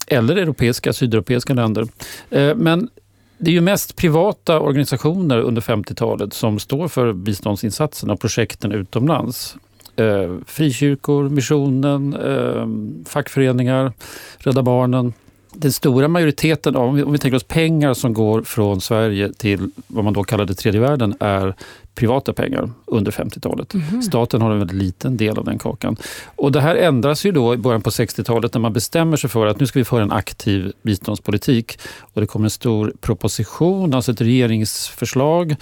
eller 0.06 0.36
europeiska, 0.36 0.92
sydeuropeiska 0.92 1.54
länder. 1.54 1.86
Eh, 2.30 2.54
men 2.54 2.88
det 3.38 3.50
är 3.50 3.54
ju 3.54 3.60
mest 3.60 3.96
privata 3.96 4.60
organisationer 4.60 5.40
under 5.40 5.62
50-talet 5.62 6.32
som 6.32 6.58
står 6.58 6.88
för 6.88 7.12
biståndsinsatserna 7.12 8.12
och 8.12 8.20
projekten 8.20 8.72
utomlands. 8.72 9.56
Eh, 9.96 10.36
frikyrkor, 10.46 11.28
missionen, 11.28 12.14
eh, 12.14 12.66
fackföreningar, 13.08 13.92
Rädda 14.38 14.62
Barnen. 14.62 15.12
Den 15.52 15.72
stora 15.72 16.08
majoriteten 16.08 16.76
av, 16.76 16.88
om 16.88 17.12
vi 17.12 17.18
tänker 17.18 17.36
oss 17.36 17.44
pengar 17.44 17.94
som 17.94 18.14
går 18.14 18.42
från 18.42 18.80
Sverige 18.80 19.32
till 19.32 19.70
vad 19.86 20.04
man 20.04 20.12
då 20.12 20.24
kallade 20.24 20.54
tredje 20.54 20.80
världen, 20.80 21.14
är 21.20 21.54
privata 21.96 22.32
pengar 22.32 22.70
under 22.84 23.12
50-talet. 23.12 23.74
Mm. 23.74 24.02
Staten 24.02 24.42
har 24.42 24.50
en 24.50 24.58
väldigt 24.58 24.76
liten 24.76 25.16
del 25.16 25.38
av 25.38 25.44
den 25.44 25.58
kakan. 25.58 25.96
Och 26.36 26.52
Det 26.52 26.60
här 26.60 26.76
ändras 26.76 27.26
ju 27.26 27.32
då 27.32 27.54
i 27.54 27.56
början 27.56 27.82
på 27.82 27.90
60-talet 27.90 28.54
när 28.54 28.60
man 28.60 28.72
bestämmer 28.72 29.16
sig 29.16 29.30
för 29.30 29.46
att 29.46 29.60
nu 29.60 29.66
ska 29.66 29.78
vi 29.78 29.84
föra 29.84 30.02
en 30.02 30.12
aktiv 30.12 30.72
biståndspolitik. 30.82 31.78
Och 32.00 32.20
Det 32.20 32.26
kommer 32.26 32.46
en 32.46 32.50
stor 32.50 32.92
proposition, 33.00 33.94
alltså 33.94 34.12
ett 34.12 34.20
regeringsförslag 34.20 35.56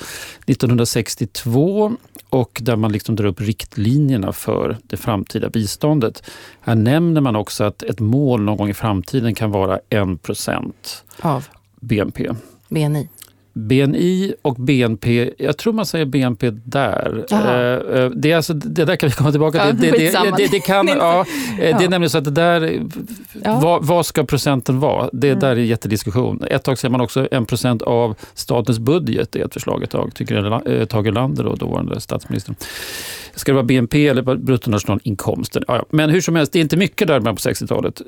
1962 0.46 1.92
och 2.28 2.60
där 2.62 2.76
man 2.76 2.92
liksom 2.92 3.16
drar 3.16 3.26
upp 3.26 3.40
riktlinjerna 3.40 4.32
för 4.32 4.78
det 4.82 4.96
framtida 4.96 5.48
biståndet. 5.48 6.22
Här 6.60 6.74
nämner 6.74 7.20
man 7.20 7.36
också 7.36 7.64
att 7.64 7.82
ett 7.82 8.00
mål 8.00 8.42
någon 8.42 8.56
gång 8.56 8.68
i 8.68 8.74
framtiden 8.74 9.34
kan 9.34 9.50
vara 9.50 9.78
1 9.88 10.22
procent 10.22 11.04
av 11.20 11.46
BNP. 11.80 12.30
BNI. 12.68 13.08
BNI 13.54 14.34
och 14.42 14.54
BNP, 14.54 15.30
jag 15.38 15.56
tror 15.56 15.72
man 15.72 15.86
säger 15.86 16.04
BNP 16.04 16.50
där. 16.50 17.24
Uh, 17.32 18.00
uh, 18.00 18.10
det, 18.10 18.32
är 18.32 18.36
alltså, 18.36 18.54
det 18.54 18.84
där 18.84 18.96
kan 18.96 19.08
vi 19.08 19.14
komma 19.14 19.30
tillbaka 19.30 19.58
till. 19.58 19.84
Ja, 19.84 19.90
det, 19.92 19.98
det, 19.98 20.36
det, 20.36 20.50
det, 20.50 20.60
kan, 20.60 20.88
ja, 20.88 21.24
ja. 21.60 21.78
det 21.78 21.84
är 21.84 21.88
nämligen 21.88 22.10
så 22.10 22.18
att 22.18 22.24
det 22.24 22.30
där, 22.30 22.82
ja. 23.44 23.60
vad, 23.62 23.84
vad, 23.84 24.06
ska 24.06 24.24
procenten 24.24 24.80
vara? 24.80 25.10
Det 25.12 25.28
mm. 25.28 25.40
där 25.40 25.48
är 25.48 25.56
en 25.56 25.66
jättediskussion. 25.66 26.44
Ett 26.50 26.62
tag 26.62 26.78
säger 26.78 26.92
man 26.92 27.00
också 27.00 27.28
1 27.30 27.48
procent 27.48 27.82
av 27.82 28.14
statens 28.34 28.78
budget, 28.78 29.36
är 29.36 29.44
ett 29.44 29.54
förslag 29.54 29.82
ett 29.82 29.90
tag, 29.90 30.14
tycker 30.14 30.70
eh, 30.70 30.84
Tage 30.84 31.06
Erlander, 31.06 31.44
då, 31.44 31.54
dåvarande 31.54 32.00
statsministern. 32.00 32.54
Ska 33.34 33.52
det 33.52 33.56
vara 33.56 33.66
BNP 33.66 34.08
eller 34.08 34.22
bruttonationalinkomsten? 34.36 35.64
Ja, 35.68 35.84
men 35.90 36.10
hur 36.10 36.20
som 36.20 36.36
helst, 36.36 36.52
det 36.52 36.58
är 36.58 36.62
inte 36.62 36.76
mycket 36.76 37.08
där 37.08 37.20
på 37.20 37.30
60-talet. 37.30 38.02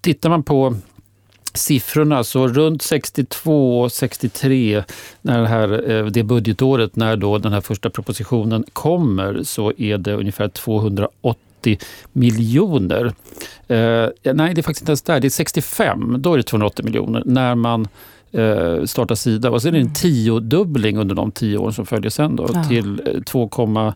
Tittar 0.00 0.30
man 0.30 0.42
på 0.42 0.76
siffrorna, 1.56 2.24
så 2.24 2.48
runt 2.48 2.82
62, 2.82 3.88
63, 3.88 4.84
när 5.22 5.40
det, 5.40 5.48
här, 5.48 5.90
eh, 5.90 6.06
det 6.06 6.22
budgetåret 6.22 6.96
när 6.96 7.16
då 7.16 7.38
den 7.38 7.52
här 7.52 7.60
första 7.60 7.90
propositionen 7.90 8.64
kommer, 8.72 9.42
så 9.42 9.72
är 9.76 9.98
det 9.98 10.14
ungefär 10.14 10.48
280 10.48 11.78
miljoner. 12.12 13.04
Eh, 13.68 14.08
nej, 14.22 14.54
det 14.54 14.60
är 14.60 14.62
faktiskt 14.62 14.82
inte 14.82 14.90
ens 14.90 15.02
där. 15.02 15.20
Det 15.20 15.28
är 15.28 15.30
65, 15.30 16.16
då 16.18 16.32
är 16.32 16.36
det 16.36 16.42
280 16.42 16.84
miljoner 16.84 17.22
när 17.26 17.54
man 17.54 17.88
eh, 18.32 18.84
startar 18.84 19.14
Sida. 19.14 19.50
Och 19.50 19.62
sen 19.62 19.68
är 19.68 19.72
det 19.72 19.78
en 19.78 19.82
mm. 19.82 19.94
tiodubbling 19.94 20.98
under 20.98 21.14
de 21.14 21.32
tio 21.32 21.58
år 21.58 21.70
som 21.70 21.86
följer 21.86 22.10
sen 22.10 22.36
då, 22.36 22.48
ja. 22.54 22.64
till 22.64 23.00
2,8 23.26 23.94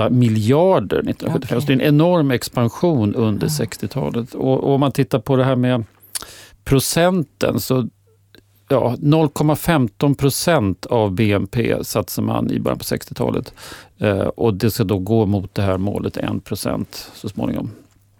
eh, 0.00 0.10
miljarder 0.10 0.98
1975. 0.98 1.56
Okay. 1.56 1.60
Så 1.60 1.66
det 1.66 1.72
är 1.72 1.88
en 1.88 1.94
enorm 1.94 2.30
expansion 2.30 3.14
under 3.14 3.46
ja. 3.46 3.64
60-talet. 3.64 4.34
Och, 4.34 4.64
och 4.64 4.74
om 4.74 4.80
man 4.80 4.92
tittar 4.92 5.18
på 5.18 5.36
det 5.36 5.44
här 5.44 5.56
med 5.56 5.84
procenten 6.66 7.60
så 7.60 7.88
ja, 8.68 8.94
0,15 8.98 10.14
procent 10.14 10.86
av 10.86 11.12
BNP 11.12 11.84
satsar 11.84 12.22
man 12.22 12.50
i 12.50 12.60
början 12.60 12.78
på 12.78 12.84
60-talet. 12.84 13.54
Eh, 13.98 14.18
och 14.18 14.54
det 14.54 14.70
ska 14.70 14.84
då 14.84 14.98
gå 14.98 15.26
mot 15.26 15.54
det 15.54 15.62
här 15.62 15.78
målet 15.78 16.16
1 16.16 16.44
procent 16.44 17.10
så 17.14 17.28
småningom. 17.28 17.70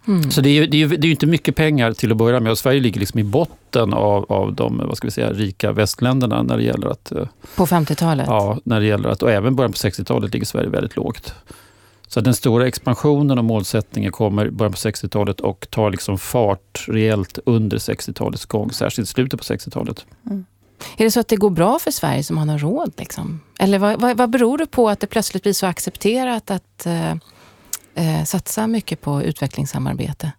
Mm. 0.06 0.30
Så 0.30 0.40
det 0.40 0.48
är, 0.48 0.66
det, 0.66 0.82
är, 0.82 0.88
det 0.88 1.06
är 1.06 1.10
inte 1.10 1.26
mycket 1.26 1.56
pengar 1.56 1.92
till 1.92 2.10
att 2.10 2.16
börja 2.16 2.40
med 2.40 2.52
och 2.52 2.58
Sverige 2.58 2.80
ligger 2.80 3.00
liksom 3.00 3.20
i 3.20 3.24
botten 3.24 3.94
av, 3.94 4.32
av 4.32 4.54
de 4.54 4.82
vad 4.86 4.96
ska 4.96 5.06
vi 5.06 5.12
säga, 5.12 5.32
rika 5.32 5.72
västländerna 5.72 6.42
när 6.42 6.56
det 6.56 6.62
gäller 6.62 6.88
att... 6.88 7.12
Eh, 7.12 7.26
på 7.56 7.66
50-talet? 7.66 8.26
Ja, 8.28 8.58
när 8.64 8.80
det 8.80 8.86
gäller 8.86 9.08
att, 9.08 9.22
och 9.22 9.30
även 9.30 9.56
början 9.56 9.72
på 9.72 9.76
60-talet 9.76 10.32
ligger 10.32 10.46
Sverige 10.46 10.68
väldigt 10.68 10.96
lågt. 10.96 11.34
Så 12.08 12.20
den 12.20 12.34
stora 12.34 12.66
expansionen 12.66 13.38
och 13.38 13.44
målsättningen 13.44 14.12
kommer 14.12 14.46
i 14.46 14.50
början 14.50 14.72
på 14.72 14.78
60-talet 14.78 15.40
och 15.40 15.66
tar 15.70 15.90
liksom 15.90 16.18
fart 16.18 16.84
rejält 16.88 17.38
under 17.46 17.78
60-talets 17.78 18.46
gång, 18.46 18.72
särskilt 18.72 19.08
slutet 19.08 19.40
på 19.40 19.44
60-talet. 19.44 20.06
Mm. 20.26 20.44
Är 20.96 21.04
det 21.04 21.10
så 21.10 21.20
att 21.20 21.28
det 21.28 21.36
går 21.36 21.50
bra 21.50 21.78
för 21.78 21.90
Sverige 21.90 22.22
som 22.22 22.38
har 22.38 22.58
råd? 22.58 22.92
Liksom? 22.96 23.40
Eller 23.58 23.78
vad, 23.78 24.00
vad, 24.00 24.16
vad 24.16 24.30
beror 24.30 24.58
det 24.58 24.66
på 24.66 24.88
att 24.88 25.00
det 25.00 25.06
plötsligt 25.06 25.42
blir 25.42 25.52
så 25.52 25.66
accepterat 25.66 26.50
att 26.50 26.86
eh, 26.86 27.10
eh, 27.94 28.25
satsa 28.25 28.66
mycket 28.66 29.00
på 29.00 29.22
utvecklingssamarbete? 29.22 30.32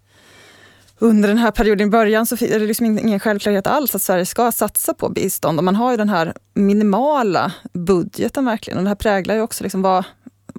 Under 1.00 1.30
den 1.30 1.38
här 1.38 1.52
perioden 1.52 1.88
i 1.88 1.92
början 1.92 2.26
så 2.26 2.36
är 2.36 2.60
det 2.60 2.66
liksom 2.66 2.86
ingen 2.86 3.20
självklarhet 3.20 3.68
alls 3.68 3.96
att 3.96 4.02
Sverige 4.02 4.26
ska 4.26 4.52
satsa 4.52 4.94
på 4.94 5.10
bistånd. 5.10 5.60
Och 5.60 5.64
man 5.64 5.76
har 5.76 5.92
ju 5.92 5.98
den 5.98 6.10
här 6.10 6.34
minimala 6.54 7.52
budgeten 7.74 8.46
verkligen. 8.46 8.78
Och 8.78 8.84
det 8.84 8.90
här 8.90 8.96
präglar 8.96 9.36
ju 9.36 9.42
också 9.42 9.64
liksom 9.64 9.82
vad, 9.82 10.06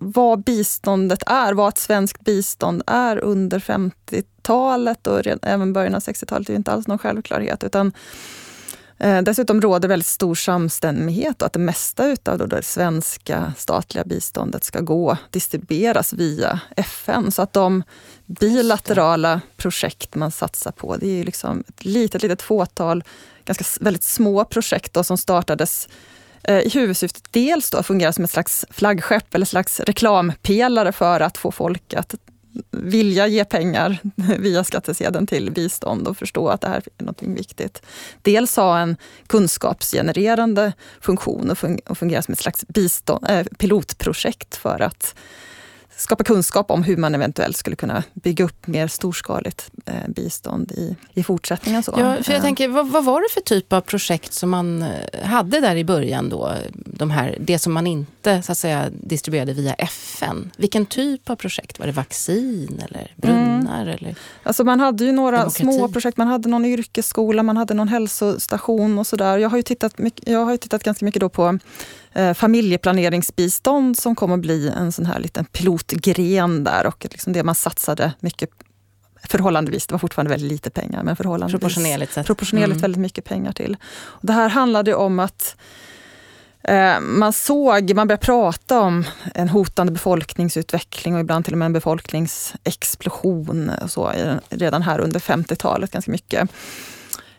vad 0.00 0.44
biståndet 0.44 1.22
är, 1.26 1.52
vad 1.52 1.68
ett 1.68 1.78
svenskt 1.78 2.24
bistånd 2.24 2.82
är 2.86 3.18
under 3.18 3.58
50-talet 3.58 5.06
och 5.06 5.26
även 5.42 5.72
början 5.72 5.94
av 5.94 6.00
60-talet. 6.00 6.50
Är 6.50 6.54
inte 6.54 6.72
alls 6.72 6.86
någon 6.86 6.98
självklarhet. 6.98 7.64
utan 7.64 7.92
Eh, 9.00 9.22
dessutom 9.22 9.60
råder 9.60 9.88
väldigt 9.88 10.06
stor 10.06 10.34
samstämmighet 10.34 11.42
och 11.42 11.46
att 11.46 11.52
det 11.52 11.58
mesta 11.58 12.16
av 12.24 12.48
det 12.48 12.62
svenska 12.62 13.52
statliga 13.56 14.04
biståndet 14.04 14.64
ska 14.64 14.80
gå, 14.80 15.16
distribueras 15.30 16.12
via 16.12 16.60
FN. 16.76 17.32
Så 17.32 17.42
att 17.42 17.52
de 17.52 17.82
bilaterala 18.26 19.40
projekt 19.56 20.14
man 20.14 20.30
satsar 20.30 20.70
på, 20.70 20.96
det 20.96 21.20
är 21.20 21.24
liksom 21.24 21.64
ett 21.68 21.84
litet, 21.84 22.22
litet 22.22 22.42
fåtal 22.42 23.04
ganska 23.44 23.64
väldigt 23.80 24.02
små 24.02 24.44
projekt 24.44 24.92
då, 24.92 25.04
som 25.04 25.18
startades 25.18 25.88
Eh, 26.45 26.59
i 26.59 26.71
huvudsyftet 26.75 27.23
dels 27.30 27.71
då 27.71 27.83
fungera 27.83 28.12
som 28.12 28.25
ett 28.25 28.30
slags 28.30 28.64
flaggskepp 28.71 29.35
eller 29.35 29.47
slags 29.47 29.80
reklampelare 29.80 30.92
för 30.92 31.21
att 31.21 31.38
få 31.38 31.52
folk 31.52 31.95
att 31.95 32.14
vilja 32.71 33.26
ge 33.26 33.45
pengar 33.45 33.99
via 34.38 34.64
skattsedeln 34.64 35.26
till 35.26 35.50
bistånd 35.50 36.09
och 36.09 36.18
förstå 36.18 36.49
att 36.49 36.61
det 36.61 36.68
här 36.68 36.83
är 36.99 37.04
något 37.04 37.23
viktigt. 37.23 37.83
Dels 38.23 38.57
ha 38.57 38.78
en 38.78 38.97
kunskapsgenererande 39.26 40.73
funktion 41.00 41.50
och 41.87 41.99
fungera 41.99 42.23
som 42.23 42.33
ett 42.33 42.38
slags 42.38 42.64
bistånd, 42.68 43.26
eh, 43.28 43.45
pilotprojekt 43.45 44.57
för 44.57 44.83
att 44.83 45.14
skapa 45.97 46.25
kunskap 46.25 46.71
om 46.71 46.83
hur 46.83 46.97
man 46.97 47.14
eventuellt 47.14 47.57
skulle 47.57 47.76
kunna 47.76 48.02
bygga 48.14 48.45
upp 48.45 48.66
mer 48.66 48.88
storskaligt 48.88 49.71
eh, 49.87 50.09
bistånd 50.09 50.73
i, 50.73 50.97
i 51.14 51.23
fortsättningen. 51.23 51.83
Så. 51.83 51.95
Ja, 51.99 52.23
för 52.23 52.33
jag 52.33 52.38
eh. 52.38 52.42
tänker, 52.42 52.68
vad, 52.68 52.88
vad, 52.88 53.04
var 53.04 53.21
det 53.21 53.28
för 53.35 53.40
typ 53.40 53.73
av 53.73 53.80
projekt 53.80 54.33
som 54.33 54.50
man 54.50 54.83
eh, 54.83 55.25
hade 55.25 55.61
där 55.61 55.76
i 55.76 55.85
början? 55.85 56.28
Då? 56.28 56.54
De 56.98 57.10
här, 57.10 57.36
det 57.40 57.58
som 57.58 57.72
man 57.72 57.86
inte 57.86 58.42
så 58.42 58.52
att 58.52 58.58
säga, 58.58 58.90
distribuerade 58.90 59.52
via 59.52 59.74
FN. 59.74 60.50
Vilken 60.56 60.86
typ 60.86 61.30
av 61.30 61.36
projekt? 61.36 61.78
Var 61.78 61.86
det 61.86 61.92
vaccin 61.92 62.82
eller 62.88 63.12
brunnar? 63.16 63.82
Mm. 63.82 63.88
Eller 63.88 64.14
alltså 64.42 64.64
man 64.64 64.80
hade 64.80 65.04
ju 65.04 65.12
några 65.12 65.36
demokrati. 65.36 65.62
små 65.62 65.88
projekt. 65.88 66.16
Man 66.16 66.26
hade 66.26 66.48
någon 66.48 66.64
yrkesskola, 66.64 67.42
man 67.42 67.56
hade 67.56 67.74
någon 67.74 67.88
hälsostation 67.88 68.98
och 68.98 69.06
sådär. 69.06 69.38
Jag 69.38 69.50
har 69.50 69.56
ju 69.56 69.62
tittat, 69.62 69.94
jag 70.24 70.44
har 70.44 70.56
tittat 70.56 70.82
ganska 70.82 71.04
mycket 71.04 71.20
då 71.20 71.28
på 71.28 71.58
eh, 72.12 72.34
familjeplaneringsbistånd 72.34 73.98
som 73.98 74.14
kommer 74.14 74.36
bli 74.36 74.68
en 74.68 74.92
sån 74.92 75.06
här 75.06 75.20
liten 75.20 75.44
pilotgren 75.44 76.64
där 76.64 76.86
och 76.86 77.06
liksom 77.10 77.32
det 77.32 77.42
man 77.42 77.54
satsade 77.54 78.12
mycket 78.20 78.50
förhållandevis, 79.24 79.86
det 79.86 79.94
var 79.94 79.98
fortfarande 79.98 80.30
väldigt 80.30 80.50
lite 80.50 80.70
pengar, 80.70 81.02
men 81.02 81.16
förhållandevis 81.16 81.60
proportionerligt, 81.60 82.12
sett. 82.12 82.26
proportionerligt 82.26 82.70
mm. 82.70 82.80
väldigt 82.80 83.00
mycket 83.00 83.24
pengar 83.24 83.52
till. 83.52 83.76
Och 83.92 84.26
det 84.26 84.32
här 84.32 84.48
handlade 84.48 84.94
om 84.94 85.18
att 85.18 85.56
Eh, 86.62 87.00
man 87.00 87.32
såg, 87.32 87.94
man 87.94 88.08
började 88.08 88.24
prata 88.24 88.80
om 88.80 89.04
en 89.34 89.48
hotande 89.48 89.92
befolkningsutveckling 89.92 91.14
och 91.14 91.20
ibland 91.20 91.44
till 91.44 91.54
och 91.54 91.58
med 91.58 91.66
en 91.66 91.72
befolkningsexplosion 91.72 93.70
och 93.82 93.90
så, 93.90 94.12
redan 94.48 94.82
här 94.82 94.98
under 94.98 95.20
50-talet 95.20 95.90
ganska 95.90 96.10
mycket. 96.10 96.50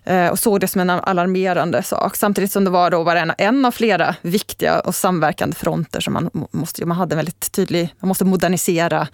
Eh, 0.03 0.27
och 0.27 0.39
såg 0.39 0.59
det 0.59 0.67
som 0.67 0.81
en 0.81 0.89
alarmerande 0.89 1.83
sak. 1.83 2.15
Samtidigt 2.15 2.51
som 2.51 2.63
det 2.63 2.69
var 2.69 2.91
då 2.91 3.03
bara 3.03 3.19
en, 3.19 3.31
en 3.38 3.65
av 3.65 3.71
flera 3.71 4.15
viktiga 4.21 4.79
och 4.79 4.95
samverkande 4.95 5.55
fronter 5.55 5.99
som 5.99 6.13
man 6.13 6.29
måste, 6.51 6.85
man 6.85 6.97
hade 6.97 7.15
väldigt 7.15 7.51
tydlig, 7.51 7.95
man 7.99 8.07
måste 8.07 8.25
modernisera 8.25 9.07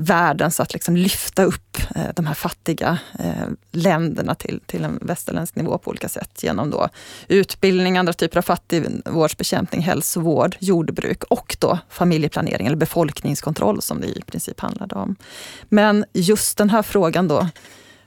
världen 0.00 0.50
så 0.50 0.62
att 0.62 0.72
liksom 0.72 0.96
lyfta 0.96 1.44
upp 1.44 1.78
eh, 1.94 2.04
de 2.16 2.26
här 2.26 2.34
fattiga 2.34 2.98
eh, 3.18 3.46
länderna 3.70 4.34
till, 4.34 4.60
till 4.66 4.84
en 4.84 4.98
västerländsk 5.02 5.56
nivå 5.56 5.78
på 5.78 5.90
olika 5.90 6.08
sätt 6.08 6.42
genom 6.42 6.70
då 6.70 6.88
utbildning, 7.28 7.98
andra 7.98 8.12
typer 8.12 8.38
av 8.38 8.42
fattigvårdsbekämpning, 8.42 9.80
hälsovård, 9.80 10.56
jordbruk 10.60 11.24
och 11.24 11.56
då 11.58 11.78
familjeplanering 11.88 12.66
eller 12.66 12.76
befolkningskontroll 12.76 13.82
som 13.82 14.00
det 14.00 14.06
i 14.06 14.22
princip 14.26 14.60
handlade 14.60 14.94
om. 14.94 15.16
Men 15.68 16.04
just 16.12 16.58
den 16.58 16.70
här 16.70 16.82
frågan 16.82 17.28
då, 17.28 17.48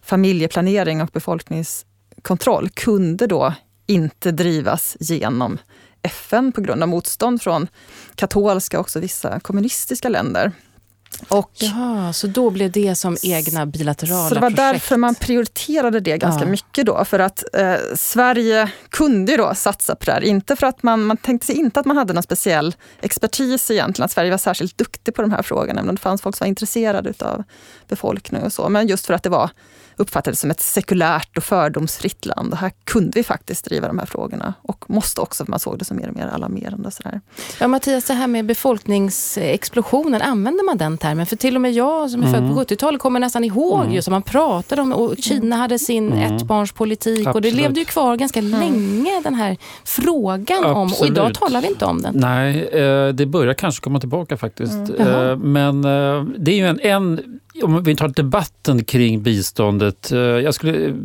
familjeplanering 0.01 1.01
och 1.01 1.09
befolkningskontroll, 1.13 2.69
kunde 2.69 3.27
då 3.27 3.53
inte 3.85 4.31
drivas 4.31 4.97
genom 4.99 5.57
FN 6.01 6.51
på 6.51 6.61
grund 6.61 6.83
av 6.83 6.89
motstånd 6.89 7.41
från 7.41 7.67
katolska 8.15 8.79
och 8.79 8.81
också 8.81 8.99
vissa 8.99 9.39
kommunistiska 9.39 10.09
länder. 10.09 10.51
Och, 11.27 11.51
Jaha, 11.53 12.13
så 12.13 12.27
då 12.27 12.49
blev 12.49 12.71
det 12.71 12.95
som 12.95 13.17
egna 13.23 13.65
bilaterala 13.65 14.29
Så 14.29 14.35
det 14.35 14.41
var 14.41 14.49
projekt. 14.49 14.73
därför 14.73 14.97
man 14.97 15.15
prioriterade 15.15 15.99
det 15.99 16.17
ganska 16.17 16.43
ja. 16.43 16.49
mycket 16.49 16.85
då. 16.85 17.05
För 17.05 17.19
att 17.19 17.43
eh, 17.53 17.75
Sverige 17.95 18.71
kunde 18.89 19.37
då 19.37 19.55
satsa 19.55 19.95
på 19.95 20.05
det 20.05 20.11
här. 20.11 20.21
Inte 20.21 20.55
för 20.55 20.67
att 20.67 20.83
man, 20.83 21.03
man 21.03 21.17
tänkte 21.17 21.47
sig 21.47 21.55
inte 21.55 21.79
att 21.79 21.85
man 21.85 21.97
hade 21.97 22.13
någon 22.13 22.23
speciell 22.23 22.75
expertis 23.01 23.71
egentligen, 23.71 24.05
att 24.05 24.11
Sverige 24.11 24.31
var 24.31 24.37
särskilt 24.37 24.77
duktig 24.77 25.15
på 25.15 25.21
de 25.21 25.31
här 25.31 25.41
frågorna. 25.41 25.83
Men 25.83 25.95
det 25.95 26.01
fanns 26.01 26.21
folk 26.21 26.37
som 26.37 26.45
var 26.45 26.49
intresserade 26.49 27.13
av 27.19 27.43
befolkningen 27.87 28.45
och 28.45 28.53
så. 28.53 28.69
Men 28.69 28.87
just 28.87 29.05
för 29.05 29.13
att 29.13 29.23
det 29.23 29.29
var 29.29 29.49
uppfattades 29.97 30.39
som 30.39 30.51
ett 30.51 30.59
sekulärt 30.59 31.37
och 31.37 31.43
fördomsfritt 31.43 32.25
land. 32.25 32.53
Och 32.53 32.59
här 32.59 32.71
kunde 32.83 33.11
vi 33.15 33.23
faktiskt 33.23 33.65
driva 33.65 33.87
de 33.87 33.99
här 33.99 34.05
frågorna 34.05 34.53
och 34.61 34.89
måste 34.89 35.21
också, 35.21 35.45
för 35.45 35.51
man 35.51 35.59
såg 35.59 35.79
det 35.79 35.85
som 35.85 35.97
mer 35.97 36.09
och 36.09 36.15
mer 36.15 36.27
alarmerande. 36.27 36.91
Sådär. 36.91 37.21
Ja, 37.59 37.67
Mattias, 37.67 38.05
det 38.05 38.13
här 38.13 38.27
med 38.27 38.45
befolkningsexplosionen, 38.45 40.21
använder 40.21 40.65
man 40.65 40.77
den 40.77 40.97
termen? 40.97 41.25
För 41.25 41.35
till 41.35 41.55
och 41.55 41.61
med 41.61 41.73
jag 41.73 42.11
som 42.11 42.23
är 42.23 42.27
mm. 42.27 42.55
född 42.55 42.67
på 42.67 42.73
70-talet 42.73 43.01
kommer 43.01 43.19
nästan 43.19 43.43
ihåg 43.43 43.81
mm. 43.81 43.93
just 43.93 44.07
att 44.07 44.11
man 44.11 44.21
pratade 44.21 44.81
om 44.81 44.93
och 44.93 45.15
Kina 45.17 45.55
hade 45.55 45.79
sin 45.79 46.13
mm. 46.13 46.35
ettbarnspolitik 46.35 47.27
Absolut. 47.27 47.35
och 47.35 47.41
det 47.41 47.51
levde 47.51 47.79
ju 47.79 47.85
kvar 47.85 48.15
ganska 48.15 48.39
mm. 48.39 48.59
länge 48.59 49.21
den 49.23 49.35
här 49.35 49.57
frågan 49.83 50.57
Absolut. 50.57 50.77
om 50.77 50.93
och 50.99 51.07
idag 51.07 51.33
talar 51.33 51.61
vi 51.61 51.67
inte 51.67 51.85
om 51.85 52.01
den. 52.01 52.13
Nej, 52.17 52.67
eh, 52.67 53.07
det 53.07 53.25
börjar 53.25 53.53
kanske 53.53 53.81
komma 53.83 53.99
tillbaka 53.99 54.37
faktiskt. 54.37 54.89
Mm. 54.99 55.39
Men 55.39 55.85
eh, 55.85 56.25
det 56.37 56.51
är 56.51 56.55
ju 56.55 56.67
en, 56.67 56.79
en 56.79 57.39
om 57.61 57.83
vi 57.83 57.95
tar 57.95 58.07
debatten 58.07 58.83
kring 58.83 59.23
biståndet, 59.23 60.11
eh, 60.11 60.19
jag 60.19 60.53
skulle, 60.53 60.95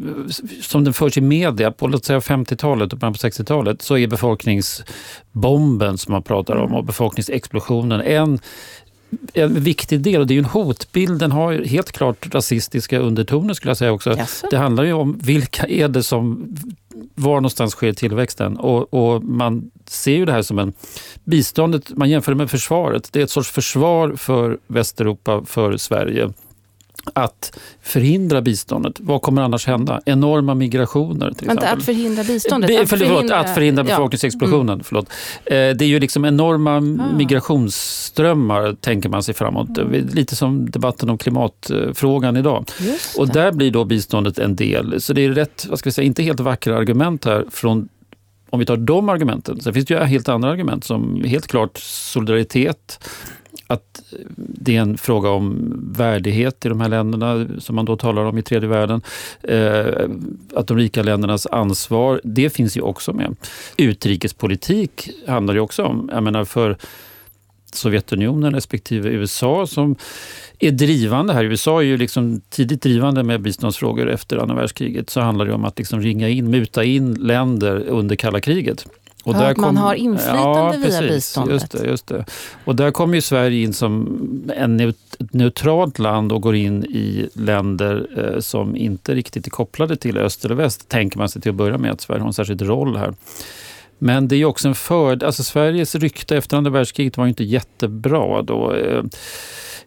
som 0.62 0.84
den 0.84 0.94
förs 0.94 1.18
i 1.18 1.20
media 1.20 1.70
på 1.70 1.86
låt 1.86 2.04
säga 2.04 2.18
50-talet 2.18 2.92
och 2.92 2.98
början 2.98 3.12
på 3.12 3.18
60-talet, 3.18 3.82
så 3.82 3.98
är 3.98 4.06
befolkningsbomben 4.06 5.98
som 5.98 6.12
man 6.12 6.22
pratar 6.22 6.56
om 6.56 6.74
och 6.74 6.84
befolkningsexplosionen 6.84 8.00
en 8.00 8.38
en 9.34 9.60
viktig 9.60 10.00
del. 10.00 10.20
Och 10.20 10.26
det 10.26 10.32
är 10.32 10.34
ju 10.34 10.38
en 10.38 10.44
hotbild. 10.44 11.20
Den 11.20 11.32
har 11.32 11.52
helt 11.52 11.92
klart 11.92 12.34
rasistiska 12.34 12.98
undertoner 12.98 13.54
skulle 13.54 13.70
jag 13.70 13.76
säga 13.76 13.92
också. 13.92 14.10
Yes. 14.10 14.44
Det 14.50 14.56
handlar 14.56 14.84
ju 14.84 14.92
om 14.92 15.18
vilka 15.22 15.66
är 15.66 15.88
det 15.88 16.02
som... 16.02 16.56
Var 17.14 17.34
någonstans 17.34 17.72
sker 17.72 17.92
tillväxten? 17.92 18.56
Och, 18.56 18.94
och, 18.94 19.24
man 19.24 19.70
ser 19.90 20.16
ju 20.16 20.25
det 20.25 20.33
här 20.33 20.42
som 20.42 20.59
en... 20.59 20.73
Biståndet, 21.25 21.97
man 21.97 22.11
jämför 22.11 22.33
det 22.33 22.37
med 22.37 22.50
försvaret. 22.50 23.09
Det 23.12 23.21
är 23.21 23.25
ett 23.25 23.30
sorts 23.30 23.50
försvar 23.50 24.16
för 24.16 24.59
Västeuropa, 24.66 25.45
för 25.45 25.76
Sverige 25.76 26.33
att 27.14 27.59
förhindra 27.83 28.42
biståndet. 28.42 28.95
Vad 29.00 29.23
kommer 29.23 29.42
annars 29.42 29.66
hända? 29.66 30.00
Enorma 30.07 30.54
migrationer 30.54 31.33
till 31.33 31.50
exempel. 31.50 31.78
Att 31.78 31.85
förhindra 31.85 32.25
biståndet? 32.25 32.68
Be, 32.68 32.83
att, 32.83 32.88
förhindra, 32.88 33.37
att 33.37 33.54
förhindra 33.54 33.85
befolkningsexplosionen. 33.85 34.66
Ja. 34.68 34.73
Mm. 34.73 34.85
Förlåt. 34.85 35.07
Eh, 35.45 35.52
det 35.52 35.83
är 35.83 35.88
ju 35.88 36.00
liksom 36.00 36.25
enorma 36.25 36.76
ah. 36.76 37.16
migrationsströmmar 37.16 38.76
tänker 38.80 39.09
man 39.09 39.23
sig 39.23 39.35
framåt. 39.35 39.78
Mm. 39.78 40.09
Lite 40.12 40.37
som 40.37 40.71
debatten 40.71 41.11
om 41.11 41.18
klimatfrågan 41.18 42.37
idag. 42.37 42.64
Och 43.16 43.28
där 43.28 43.52
blir 43.52 43.71
då 43.71 43.85
biståndet 43.85 44.38
en 44.38 44.57
del. 44.57 45.00
Så 45.00 45.12
det 45.12 45.25
är 45.25 45.30
rätt, 45.30 45.66
vad 45.68 45.78
ska 45.78 45.88
vi 45.88 45.92
säga, 45.92 46.07
inte 46.07 46.23
helt 46.23 46.40
vackra 46.40 46.76
argument 46.76 47.25
här 47.25 47.45
från 47.50 47.88
om 48.50 48.58
vi 48.58 48.66
tar 48.66 48.76
de 48.76 49.08
argumenten. 49.08 49.60
Sen 49.60 49.74
finns 49.74 49.86
det 49.86 49.94
ju 49.94 50.00
helt 50.00 50.28
andra 50.28 50.50
argument 50.50 50.84
som 50.84 51.24
helt 51.24 51.46
klart 51.46 51.78
solidaritet, 51.78 53.04
att 53.66 54.02
det 54.36 54.76
är 54.76 54.80
en 54.80 54.98
fråga 54.98 55.30
om 55.30 55.72
värdighet 55.96 56.66
i 56.66 56.68
de 56.68 56.80
här 56.80 56.88
länderna 56.88 57.46
som 57.58 57.76
man 57.76 57.84
då 57.84 57.96
talar 57.96 58.24
om 58.24 58.38
i 58.38 58.42
tredje 58.42 58.68
världen. 58.68 59.02
Eh, 59.42 60.08
att 60.54 60.66
de 60.66 60.76
rika 60.76 61.02
ländernas 61.02 61.46
ansvar, 61.46 62.20
det 62.24 62.50
finns 62.50 62.76
ju 62.76 62.80
också 62.80 63.12
med. 63.12 63.36
Utrikespolitik 63.76 65.10
handlar 65.26 65.54
ju 65.54 65.60
också 65.60 65.82
om, 65.82 66.10
jag 66.12 66.22
menar 66.22 66.44
för 66.44 66.76
Sovjetunionen 67.75 68.54
respektive 68.54 69.08
USA 69.08 69.66
som 69.66 69.96
är 70.58 70.70
drivande 70.70 71.32
här. 71.32 71.44
USA 71.44 71.80
är 71.80 71.87
ju 71.87 71.96
liksom 71.96 72.40
tidigt 72.48 72.82
drivande 72.82 73.22
med 73.22 73.40
biståndsfrågor 73.40 74.10
efter 74.10 74.37
andra 74.37 74.54
världskriget. 74.54 75.10
Så 75.10 75.20
handlar 75.20 75.44
det 75.44 75.52
om 75.52 75.64
att 75.64 75.78
liksom 75.78 76.00
ringa 76.00 76.28
in, 76.28 76.50
muta 76.50 76.84
in 76.84 77.14
länder 77.14 77.84
under 77.88 78.16
kalla 78.16 78.40
kriget. 78.40 78.87
Och 79.25 79.34
där 79.34 79.54
kom, 79.54 79.62
man 79.62 79.76
har 79.76 79.94
inflytande 79.94 80.42
ja, 80.42 80.70
via 80.70 80.84
precis, 80.84 81.08
biståndet. 81.08 81.52
Just 81.52 81.70
det, 81.70 81.88
just 81.88 82.06
det. 82.06 82.25
Och 82.64 82.76
där 82.76 82.90
kommer 82.90 83.14
ju 83.14 83.20
Sverige 83.20 83.64
in 83.64 83.72
som 83.72 84.20
en 84.56 84.94
neutralt 85.18 85.98
land 85.98 86.32
och 86.32 86.42
går 86.42 86.54
in 86.56 86.84
i 86.84 87.28
länder 87.32 88.06
eh, 88.16 88.40
som 88.40 88.76
inte 88.76 89.14
riktigt 89.14 89.46
är 89.46 89.50
kopplade 89.50 89.96
till 89.96 90.18
öst 90.18 90.44
eller 90.44 90.54
väst, 90.54 90.88
tänker 90.88 91.18
man 91.18 91.28
sig 91.28 91.42
till 91.42 91.50
att 91.50 91.56
börja 91.56 91.78
med 91.78 91.92
att 91.92 92.00
Sverige 92.00 92.20
har 92.20 92.26
en 92.26 92.32
särskild 92.32 92.62
roll 92.62 92.96
här. 92.96 93.14
Men 93.98 94.28
det 94.28 94.36
är 94.36 94.44
också 94.44 94.68
en 94.68 94.74
fördel, 94.74 95.26
alltså 95.26 95.42
Sveriges 95.42 95.94
rykte 95.94 96.36
efter 96.36 96.56
andra 96.56 96.70
världskriget 96.70 97.16
var 97.16 97.24
ju 97.24 97.28
inte 97.28 97.44
jättebra 97.44 98.42
då. 98.42 98.74
Eh, 98.74 99.02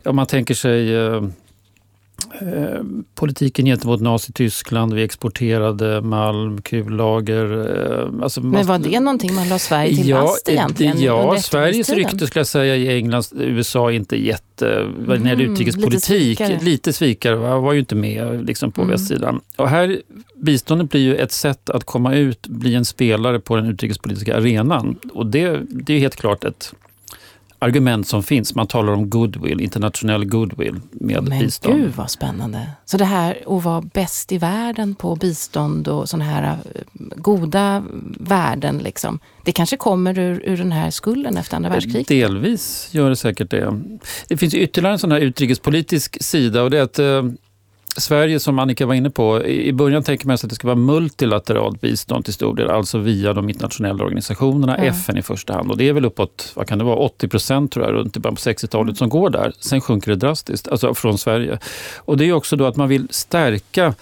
om 0.06 0.16
man 0.16 0.26
tänker 0.26 0.54
sig 0.54 0.96
eh, 0.96 1.24
eh, 2.42 2.82
politiken 3.16 3.66
gentemot 3.66 4.02
Nazityskland. 4.02 4.94
Vi 4.94 5.04
exporterade 5.04 6.02
malm, 6.02 6.62
kullager. 6.62 7.70
Eh, 8.00 8.24
alltså 8.24 8.42
Men 8.42 8.68
var 8.68 8.80
det 8.80 9.00
någonting 9.00 9.34
man 9.34 9.50
la 9.50 9.60
Sverige 9.60 9.96
till 9.96 10.10
ja, 10.10 10.22
last 10.22 10.50
egentligen? 10.50 11.02
Ja, 11.02 11.38
Sveriges 11.40 11.90
rykte 11.90 12.28
skulle 12.28 12.40
jag 12.40 12.48
säga 12.48 12.76
i 12.76 12.98
England, 12.98 13.24
USA 13.36 13.92
inte 13.92 14.16
jätte... 14.16 14.76
Mm, 14.76 15.04
när 15.06 15.18
det 15.18 15.30
gäller 15.30 15.54
utrikespolitik, 15.54 15.94
lite 15.94 16.46
svikare, 16.46 16.60
lite 16.62 16.94
svikare 16.94 17.36
var, 17.36 17.60
var 17.60 17.74
ju 17.74 17.80
inte 17.80 17.96
med 17.96 18.46
liksom, 18.46 18.72
på 18.72 18.82
mm. 18.82 18.92
västsidan. 18.92 19.42
Och 19.56 19.70
här, 19.70 20.02
biståndet 20.36 20.90
blir 20.90 21.02
ju 21.02 21.16
ett 21.16 21.32
sätt 21.32 21.70
att 21.70 21.84
komma 21.84 22.16
ut, 22.16 22.48
bli 22.48 22.76
en 22.76 22.86
spelare 22.86 23.40
på 23.40 23.56
den 23.56 23.66
utrikespolitiska 23.66 24.38
arenan. 24.38 24.96
Och 25.14 25.26
det, 25.26 25.60
det 25.70 25.94
är 25.94 26.00
helt 26.00 26.16
klart 26.16 26.44
ett 26.44 26.74
argument 27.62 28.08
som 28.08 28.24
finns. 28.24 28.56
Man 28.56 28.68
talar 28.68 28.94
om 28.94 29.10
goodwill, 29.10 29.62
internationell 29.62 30.26
goodwill 30.26 30.82
med 30.92 31.24
Men 31.24 31.40
bistånd. 31.40 31.76
Men 31.76 31.84
gud 31.84 31.96
vad 31.96 32.12
spännande. 32.12 32.70
Så 32.86 32.98
det 32.98 33.06
här 33.06 33.58
att 33.58 33.64
vara 33.64 33.82
bäst 33.82 34.32
i 34.32 34.38
världen 34.38 34.96
på 34.96 35.16
bistånd 35.16 35.88
och 35.88 36.10
sådana 36.10 36.26
här 36.26 36.44
eh, 36.76 36.82
goda 37.16 37.84
värden, 38.20 38.78
liksom, 38.78 39.20
det 39.46 39.52
kanske 39.52 39.78
kommer 39.78 40.20
ur, 40.20 40.44
ur 40.46 40.58
den 40.58 40.72
här 40.72 40.90
skulden 40.90 41.38
efter 41.38 41.56
andra 41.56 41.70
världskriget? 41.70 42.08
Delvis 42.08 42.90
gör 42.92 43.10
det 43.10 43.16
säkert 43.16 43.52
det. 43.52 43.82
Det 44.28 44.38
finns 44.38 44.54
ytterligare 44.54 44.94
en 44.94 45.00
sån 45.00 45.12
här 45.12 45.20
utrikespolitisk 45.20 46.24
sida 46.24 46.64
och 46.64 46.70
det 46.70 46.80
är 46.80 46.84
att 46.84 47.00
eh, 47.00 47.24
Sverige, 47.98 48.40
som 48.40 48.60
Annika 48.60 48.86
var 48.86 48.94
inne 48.94 49.10
på, 49.10 49.46
i 49.46 49.74
början 49.74 50.04
tänker 50.04 50.28
man 50.28 50.38
sig 50.38 50.48
att 50.48 50.50
det 50.50 50.56
ska 50.56 50.68
vara 50.68 50.76
multilateralt 50.76 51.82
bistånd 51.82 52.26
till 52.26 52.34
stor 52.34 52.56
del, 52.56 52.70
alltså 52.70 52.98
via 52.98 53.34
de 53.34 53.50
internationella 53.50 54.04
organisationerna, 54.04 54.78
ja. 54.78 54.84
FN 54.84 55.18
i 55.18 55.22
första 55.22 55.54
hand. 55.54 55.72
Och 55.72 55.78
det 55.78 55.90
är 55.90 55.94
väl 55.94 56.06
uppåt, 56.06 56.52
vad 56.56 56.68
kan 56.68 56.78
det 56.78 56.84
vara, 56.84 56.96
80 56.96 57.28
procent 57.28 57.72
tror 57.72 57.86
jag, 57.86 57.94
runt 57.94 58.18
i 58.18 58.20
början 58.20 58.36
på 58.36 58.42
60-talet 58.42 58.98
som 58.98 59.10
går 59.10 59.30
där. 59.30 59.54
Sen 59.60 59.82
sjunker 59.82 60.12
det 60.12 60.18
drastiskt, 60.18 60.68
alltså 60.68 60.94
från 60.94 61.18
Sverige. 61.18 61.60
Och 61.98 62.18
det 62.18 62.26
är 62.26 62.34
också 62.34 62.56
då 62.56 62.66
att 62.66 62.76
man 62.76 62.90
vill 62.90 63.08
stärka 63.10 63.94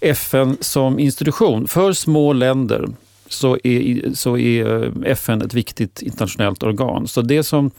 FN 0.00 0.56
som 0.60 0.98
institution 0.98 1.68
för 1.68 1.92
små 1.92 2.32
länder 2.32 2.88
så 3.32 3.58
är, 3.64 4.14
så 4.14 4.38
är 4.38 4.84
eh, 4.84 5.12
FN 5.12 5.42
ett 5.42 5.54
viktigt 5.54 6.02
internationellt 6.02 6.62
organ. 6.62 7.08
Så 7.08 7.22
det 7.22 7.42
som 7.42 7.70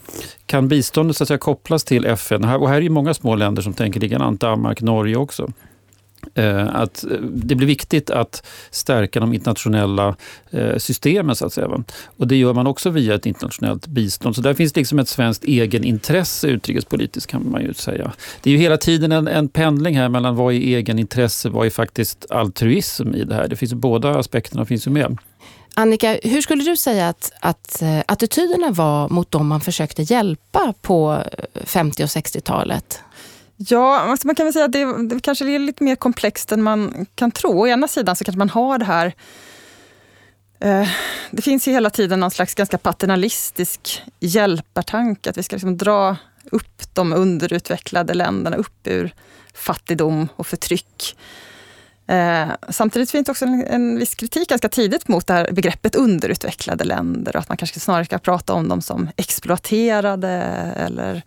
kan 0.46 0.68
biståndet 0.68 1.16
så 1.16 1.24
att 1.24 1.28
säga, 1.28 1.38
kopplas 1.38 1.84
till 1.84 2.06
FN, 2.06 2.44
och 2.44 2.68
här 2.68 2.76
är 2.76 2.80
ju 2.80 2.88
många 2.88 3.14
små 3.14 3.34
länder 3.34 3.62
som 3.62 3.72
tänker 3.72 4.00
likadant, 4.00 4.40
Danmark, 4.40 4.80
Norge 4.80 5.16
också, 5.16 5.52
eh, 6.34 6.76
att 6.76 7.04
eh, 7.04 7.10
det 7.20 7.54
blir 7.54 7.66
viktigt 7.66 8.10
att 8.10 8.46
stärka 8.70 9.20
de 9.20 9.34
internationella 9.34 10.16
systemen. 10.76 11.36
så 11.36 11.46
att 11.46 11.52
säga. 11.52 11.84
Och 12.16 12.28
Det 12.28 12.36
gör 12.36 12.52
man 12.52 12.66
också 12.66 12.90
via 12.90 13.14
ett 13.14 13.26
internationellt 13.26 13.86
bistånd. 13.86 14.36
Så 14.36 14.42
där 14.42 14.54
finns 14.54 14.76
liksom 14.76 14.98
ett 14.98 15.08
svenskt 15.08 15.44
egenintresse 15.44 16.46
utrikespolitiskt 16.46 17.30
kan 17.30 17.50
man 17.50 17.62
ju 17.62 17.74
säga. 17.74 18.12
Det 18.42 18.50
är 18.50 18.52
ju 18.52 18.60
hela 18.60 18.76
tiden 18.76 19.12
en, 19.12 19.28
en 19.28 19.48
pendling 19.48 19.96
här 19.96 20.08
mellan 20.08 20.36
vad 20.36 20.54
är 20.54 20.58
egenintresse, 20.58 21.48
vad 21.48 21.66
är 21.66 21.70
faktiskt 21.70 22.30
altruism 22.30 23.14
i 23.14 23.24
det 23.24 23.34
här. 23.34 23.48
Det 23.48 23.56
finns 23.56 23.74
båda 23.74 24.18
aspekterna 24.18 24.64
finns 24.64 24.86
ju 24.86 24.90
med. 24.90 25.18
Annika, 25.74 26.18
hur 26.22 26.40
skulle 26.40 26.64
du 26.64 26.76
säga 26.76 27.08
att, 27.08 27.32
att 27.40 27.82
eh, 27.82 28.00
attityderna 28.06 28.70
var 28.70 29.08
mot 29.08 29.30
dem 29.30 29.46
man 29.46 29.60
försökte 29.60 30.02
hjälpa 30.02 30.74
på 30.82 31.22
eh, 31.54 31.64
50 31.64 32.04
och 32.04 32.08
60-talet? 32.08 33.00
Ja, 33.56 34.00
alltså 34.00 34.26
man 34.26 34.36
kan 34.36 34.46
väl 34.46 34.52
säga 34.52 34.64
att 34.64 34.72
det, 34.72 35.08
det 35.08 35.20
kanske 35.20 35.50
är 35.50 35.58
lite 35.58 35.84
mer 35.84 35.96
komplext 35.96 36.52
än 36.52 36.62
man 36.62 37.06
kan 37.14 37.30
tro. 37.30 37.60
Å 37.60 37.66
ena 37.66 37.88
sidan 37.88 38.16
så 38.16 38.24
kanske 38.24 38.38
man 38.38 38.50
har 38.50 38.78
det 38.78 38.84
här 38.84 39.14
eh, 40.60 40.88
det 41.30 41.42
finns 41.42 41.68
ju 41.68 41.72
hela 41.72 41.90
tiden 41.90 42.20
någon 42.20 42.30
slags 42.30 42.54
ganska 42.54 42.78
paternalistisk 42.78 44.02
hjälpartanke, 44.20 45.30
att 45.30 45.38
vi 45.38 45.42
ska 45.42 45.56
liksom 45.56 45.76
dra 45.76 46.16
upp 46.44 46.94
de 46.94 47.12
underutvecklade 47.12 48.14
länderna 48.14 48.56
upp 48.56 48.86
ur 48.86 49.14
fattigdom 49.54 50.28
och 50.36 50.46
förtryck. 50.46 51.16
Eh, 52.06 52.48
samtidigt 52.68 53.10
finns 53.10 53.24
det 53.24 53.32
också 53.32 53.44
en, 53.44 53.66
en 53.66 53.98
viss 53.98 54.14
kritik 54.14 54.48
ganska 54.48 54.68
tidigt 54.68 55.08
mot 55.08 55.26
det 55.26 55.32
här 55.32 55.52
begreppet 55.52 55.94
underutvecklade 55.94 56.84
länder 56.84 57.36
och 57.36 57.42
att 57.42 57.48
man 57.48 57.56
kanske 57.56 57.80
snarare 57.80 58.04
ska 58.04 58.18
prata 58.18 58.52
om 58.52 58.68
dem 58.68 58.82
som 58.82 59.08
exploaterade 59.16 60.28
eller 60.76 61.22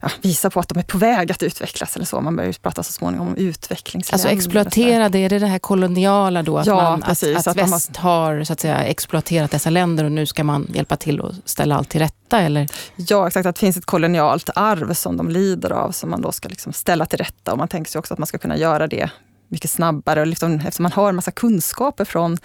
ja, 0.00 0.10
visa 0.22 0.50
på 0.50 0.60
att 0.60 0.68
de 0.68 0.78
är 0.78 0.82
på 0.82 0.98
väg 0.98 1.32
att 1.32 1.42
utvecklas 1.42 1.96
eller 1.96 2.06
så. 2.06 2.20
Man 2.20 2.36
börjar 2.36 2.48
ju 2.48 2.52
prata 2.52 2.82
så 2.82 2.92
småningom 2.92 3.28
om 3.28 3.36
utvecklingsländer. 3.36 4.26
Alltså 4.26 4.28
exploaterade, 4.28 5.18
är 5.18 5.28
det 5.28 5.38
det 5.38 5.46
här 5.46 5.58
koloniala 5.58 6.42
då? 6.42 6.58
Att, 6.58 6.66
ja, 6.66 6.82
man, 6.82 7.02
precis, 7.02 7.36
att, 7.36 7.46
att, 7.46 7.58
att 7.58 7.72
väst 7.72 7.96
har, 7.96 8.34
har 8.34 8.44
så 8.44 8.52
att 8.52 8.60
säga, 8.60 8.84
exploaterat 8.84 9.50
dessa 9.50 9.70
länder 9.70 10.04
och 10.04 10.12
nu 10.12 10.26
ska 10.26 10.44
man 10.44 10.66
hjälpa 10.74 10.96
till 10.96 11.20
att 11.20 11.34
ställa 11.44 11.76
allt 11.76 11.88
till 11.88 12.00
rätta? 12.00 12.40
Eller? 12.40 12.68
Ja, 12.96 13.26
exakt. 13.26 13.46
Att 13.46 13.54
det 13.54 13.60
finns 13.60 13.76
ett 13.76 13.86
kolonialt 13.86 14.50
arv 14.54 14.94
som 14.94 15.16
de 15.16 15.28
lider 15.28 15.70
av 15.70 15.90
som 15.92 16.10
man 16.10 16.22
då 16.22 16.32
ska 16.32 16.48
liksom 16.48 16.72
ställa 16.72 17.06
till 17.06 17.18
rätta. 17.18 17.52
Och 17.52 17.58
man 17.58 17.68
tänker 17.68 17.90
sig 17.90 17.98
också 17.98 18.14
att 18.14 18.18
man 18.18 18.26
ska 18.26 18.38
kunna 18.38 18.56
göra 18.56 18.86
det 18.86 19.10
mycket 19.50 19.70
snabbare, 19.70 20.20
och 20.20 20.26
liksom, 20.26 20.54
eftersom 20.54 20.82
man 20.82 20.92
har 20.92 21.12
massa 21.12 21.30
kunskaper 21.30 22.04
från... 22.04 22.38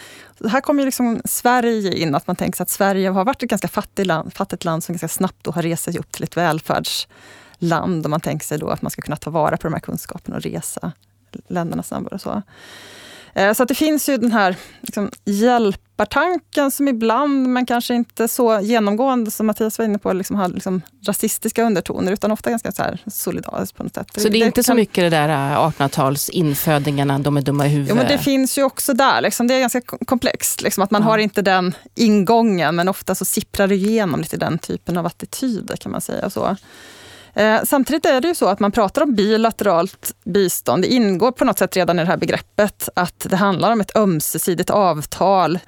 här 0.50 0.62
kommer 0.62 0.82
ju 0.82 0.86
liksom 0.86 1.22
Sverige 1.26 1.98
in, 1.98 2.16
att 2.16 2.28
man 2.28 2.36
tänker 2.36 2.58
sig 2.58 2.64
att 2.64 2.70
Sverige 2.70 3.10
har 3.10 3.26
varit 3.26 3.44
ett 3.44 3.50
ganska 3.50 3.68
fattigt 3.68 4.08
land, 4.08 4.34
fattigt 4.34 4.66
land 4.66 4.84
som 4.84 4.94
ganska 4.94 5.08
snabbt 5.08 5.44
då 5.44 5.52
har 5.52 5.62
rest 5.62 5.84
sig 5.84 5.98
upp 5.98 6.12
till 6.12 6.24
ett 6.24 6.38
välfärdsland. 6.38 8.06
Och 8.06 8.10
man 8.10 8.22
tänker 8.22 8.46
sig 8.46 8.58
då 8.60 8.70
att 8.70 8.82
man 8.82 8.92
ska 8.92 9.02
kunna 9.02 9.18
ta 9.18 9.30
vara 9.30 9.58
på 9.58 9.68
de 9.68 9.74
här 9.74 9.80
kunskaperna 9.80 10.38
och 10.38 10.44
resa 10.44 10.92
länderna 11.48 11.84
snabbare. 11.84 12.16
Och 12.16 12.22
så. 12.22 12.42
Eh, 13.36 13.54
så 13.54 13.64
att 13.64 13.70
det 13.70 13.76
finns 13.76 14.10
ju 14.10 14.18
den 14.18 14.32
här 14.32 14.56
liksom, 14.82 15.12
hjälpartanken 15.26 16.72
som 16.72 16.88
ibland, 16.88 17.48
men 17.48 17.66
kanske 17.66 17.94
inte 17.94 18.28
så 18.28 18.60
genomgående 18.60 19.32
som 19.32 19.48
Mattias 19.48 19.78
var 19.78 19.86
inne 19.86 19.98
på, 19.98 20.14
liksom 20.14 20.36
har 20.36 20.48
liksom 20.48 20.82
rasistiska 21.08 21.64
undertoner, 21.64 22.12
utan 22.12 22.32
ofta 22.32 22.50
ganska 22.50 22.72
så 22.72 22.84
här 22.84 23.00
solidariskt 23.08 23.78
på 23.78 23.84
något 23.84 23.96
sätt. 23.96 24.08
Så 24.14 24.20
det 24.20 24.28
är 24.28 24.32
det 24.32 24.38
inte 24.38 24.56
kan... 24.56 24.64
så 24.64 24.74
mycket 24.74 24.96
det 24.96 25.10
där 25.10 25.56
1800-tals 25.56 26.30
äh, 26.30 26.40
infödingarna, 26.40 27.20
de 27.20 27.38
är 27.38 27.42
dumma 27.42 27.66
i 27.66 27.70
huvudet? 27.70 27.90
Jo, 27.90 27.96
men 27.96 28.08
det 28.08 28.18
finns 28.18 28.58
ju 28.58 28.64
också 28.64 28.94
där. 28.94 29.22
Liksom, 29.22 29.48
det 29.48 29.54
är 29.54 29.60
ganska 29.60 29.82
komplext. 29.82 30.62
Liksom, 30.62 30.84
att 30.84 30.92
man 30.92 31.02
ja. 31.02 31.08
har 31.08 31.18
inte 31.18 31.42
den 31.42 31.76
ingången, 31.96 32.76
men 32.76 32.88
ofta 32.88 33.16
så 33.16 33.26
sipprar 33.26 33.68
det 33.68 33.76
igenom 33.76 34.20
lite 34.20 34.38
den 34.38 34.60
typen 34.60 34.98
av 34.98 35.06
attityder 35.06 35.76
kan 35.76 35.92
man 35.92 36.02
säga. 36.02 36.30
Så. 36.30 36.56
Eh, 37.36 37.64
samtidigt 37.64 38.06
är 38.06 38.22
det 38.22 38.28
ju 38.28 38.36
så 38.36 38.48
att 38.48 38.60
man 38.60 38.72
pratar 38.72 39.02
om 39.02 39.16
bilateralt 39.16 40.16
bistånd. 40.24 40.84
Det 40.84 40.88
ingår 40.88 41.32
på 41.32 41.46
något 41.46 41.60
sätt 41.60 41.76
redan 41.76 42.00
i 42.00 42.02
det 42.02 42.08
här 42.08 42.18
begreppet 42.18 42.90
att 42.96 43.28
det 43.30 43.36
handlar 43.36 43.72
om 43.72 43.82
ett 43.82 43.96
ömsesidigt 43.96 44.70
avtal. 44.70 45.60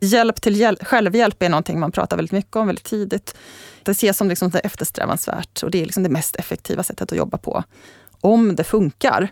Hjälp 0.00 0.40
till 0.40 0.56
hjäl 0.56 0.78
självhjälp 0.82 1.42
är 1.42 1.48
någonting 1.48 1.80
man 1.80 1.92
pratar 1.92 2.16
väldigt 2.16 2.32
mycket 2.32 2.56
om 2.56 2.66
väldigt 2.66 2.84
tidigt. 2.84 3.34
Det 3.82 3.90
ses 3.90 4.16
som 4.16 4.28
liksom 4.28 4.50
eftersträvansvärt 4.64 5.62
och 5.62 5.70
det 5.70 5.80
är 5.80 5.84
liksom 5.84 6.02
det 6.02 6.08
mest 6.08 6.36
effektiva 6.36 6.82
sättet 6.82 7.12
att 7.12 7.18
jobba 7.18 7.38
på. 7.38 7.64
Om 8.20 8.56
det 8.56 8.64
funkar. 8.64 9.28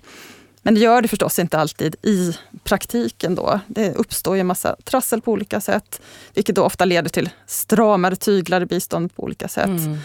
Men 0.63 0.75
det 0.75 0.81
gör 0.81 1.03
det 1.03 1.09
förstås 1.09 1.39
inte 1.39 1.59
alltid 1.59 1.97
i 2.03 2.37
praktiken. 2.65 3.35
Då. 3.35 3.61
Det 3.67 3.95
uppstår 3.95 4.35
ju 4.35 4.41
en 4.41 4.47
massa 4.47 4.77
trassel 4.85 5.21
på 5.21 5.33
olika 5.33 5.61
sätt, 5.61 6.01
vilket 6.35 6.57
då 6.57 6.65
ofta 6.65 6.85
leder 6.85 7.09
till 7.09 7.31
stramare 7.47 8.17
tyglar 8.17 8.61
i 8.61 8.67
bistånd 8.67 9.17
på 9.17 9.23
olika 9.23 9.49
sätt. 9.49 9.67
Mm. 9.67 9.99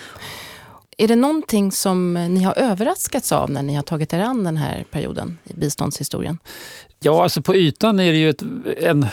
Är 1.01 1.07
det 1.07 1.15
någonting 1.15 1.71
som 1.71 2.17
eh, 2.17 2.29
ni 2.29 2.43
har 2.43 2.53
överraskats 2.57 3.31
av 3.31 3.49
när 3.49 3.63
ni 3.63 3.75
har 3.75 3.83
tagit 3.83 4.13
er 4.13 4.19
an 4.19 4.43
den 4.43 4.57
här 4.57 4.85
perioden 4.91 5.37
i 5.43 5.53
biståndshistorien? 5.53 6.37
Ja, 6.99 7.23
alltså 7.23 7.41
på 7.41 7.55
ytan 7.55 7.99
är 7.99 8.11
det 8.11 8.17
ju 8.17 8.29
ett, 8.29 8.43
en 8.77 9.05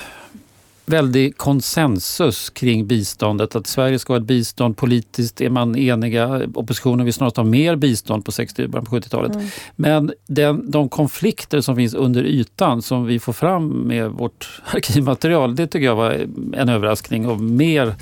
väldig 0.88 1.36
konsensus 1.36 2.50
kring 2.50 2.86
biståndet. 2.86 3.56
Att 3.56 3.66
Sverige 3.66 3.98
ska 3.98 4.12
ha 4.12 4.18
ett 4.18 4.26
bistånd. 4.26 4.76
Politiskt 4.76 5.40
är 5.40 5.50
man 5.50 5.76
eniga. 5.76 6.42
Oppositionen 6.54 7.04
vill 7.04 7.14
snarast 7.14 7.36
ha 7.36 7.44
mer 7.44 7.76
bistånd 7.76 8.24
på 8.24 8.32
60 8.32 8.68
på 8.68 8.80
70-talet. 8.80 9.34
Mm. 9.34 9.46
Men 9.76 10.12
den, 10.26 10.70
de 10.70 10.88
konflikter 10.88 11.60
som 11.60 11.76
finns 11.76 11.94
under 11.94 12.24
ytan 12.24 12.82
som 12.82 13.06
vi 13.06 13.18
får 13.18 13.32
fram 13.32 13.68
med 13.68 14.10
vårt 14.10 14.60
arkivmaterial, 14.74 15.56
det 15.56 15.66
tycker 15.66 15.86
jag 15.86 15.96
var 15.96 16.26
en 16.52 16.68
överraskning. 16.68 17.26
Och 17.26 17.40
mer, 17.40 17.94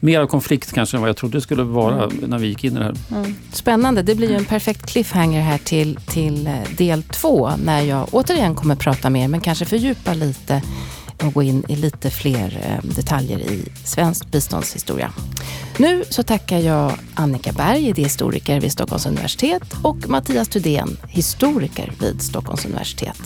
mer 0.00 0.20
av 0.20 0.26
konflikt 0.26 0.72
kanske 0.72 0.96
än 0.96 1.00
vad 1.00 1.08
jag 1.08 1.16
trodde 1.16 1.36
det 1.36 1.42
skulle 1.42 1.62
vara 1.62 2.04
mm. 2.04 2.16
när 2.26 2.38
vi 2.38 2.46
gick 2.46 2.64
in 2.64 2.72
i 2.72 2.78
det 2.78 2.84
här. 2.84 2.94
Mm. 3.10 3.34
Spännande. 3.52 4.02
Det 4.02 4.14
blir 4.14 4.30
ju 4.30 4.36
en 4.36 4.44
perfekt 4.44 4.86
cliffhanger 4.86 5.40
här 5.40 5.58
till, 5.58 5.96
till 6.06 6.46
eh, 6.46 6.52
del 6.76 7.02
två 7.02 7.50
när 7.64 7.80
jag 7.80 8.08
återigen 8.12 8.54
kommer 8.54 8.76
prata 8.76 9.10
mer 9.10 9.28
men 9.28 9.40
kanske 9.40 9.64
fördjupa 9.64 10.14
lite 10.14 10.62
och 11.22 11.32
gå 11.32 11.42
in 11.42 11.64
i 11.68 11.76
lite 11.76 12.10
fler 12.10 12.60
eh, 12.62 12.90
detaljer 12.90 13.38
i 13.38 13.64
svensk 13.84 14.30
biståndshistoria. 14.30 15.12
Nu 15.76 16.04
så 16.10 16.22
tackar 16.22 16.58
jag 16.58 16.92
Annika 17.14 17.52
Berg, 17.52 17.88
idéhistoriker 17.88 18.60
vid 18.60 18.72
Stockholms 18.72 19.06
universitet 19.06 19.62
och 19.82 20.08
Mattias 20.08 20.48
Thudén, 20.48 20.96
historiker 21.08 21.92
vid 22.00 22.22
Stockholms 22.22 22.66
universitet. 22.66 23.20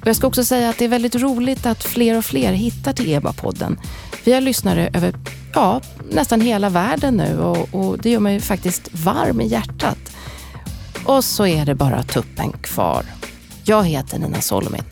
Och 0.00 0.06
jag 0.06 0.16
ska 0.16 0.26
också 0.26 0.44
säga 0.44 0.68
att 0.68 0.78
det 0.78 0.84
är 0.84 0.88
väldigt 0.88 1.14
roligt 1.14 1.66
att 1.66 1.84
fler 1.84 2.18
och 2.18 2.24
fler 2.24 2.52
hittar 2.52 2.92
till 2.92 3.08
EBA-podden. 3.08 3.76
Vi 4.24 4.32
har 4.32 4.40
lyssnare 4.40 4.90
över 4.94 5.14
ja, 5.54 5.80
nästan 6.10 6.40
hela 6.40 6.68
världen 6.68 7.16
nu 7.16 7.38
och, 7.38 7.74
och 7.74 7.98
det 7.98 8.10
gör 8.10 8.20
mig 8.20 8.40
faktiskt 8.40 8.88
varm 8.92 9.40
i 9.40 9.46
hjärtat. 9.46 9.98
Och 11.04 11.24
så 11.24 11.46
är 11.46 11.66
det 11.66 11.74
bara 11.74 12.02
tuppen 12.02 12.52
kvar. 12.52 13.04
Jag 13.64 13.84
heter 13.84 14.18
Nina 14.18 14.40
Solomin. 14.40 14.82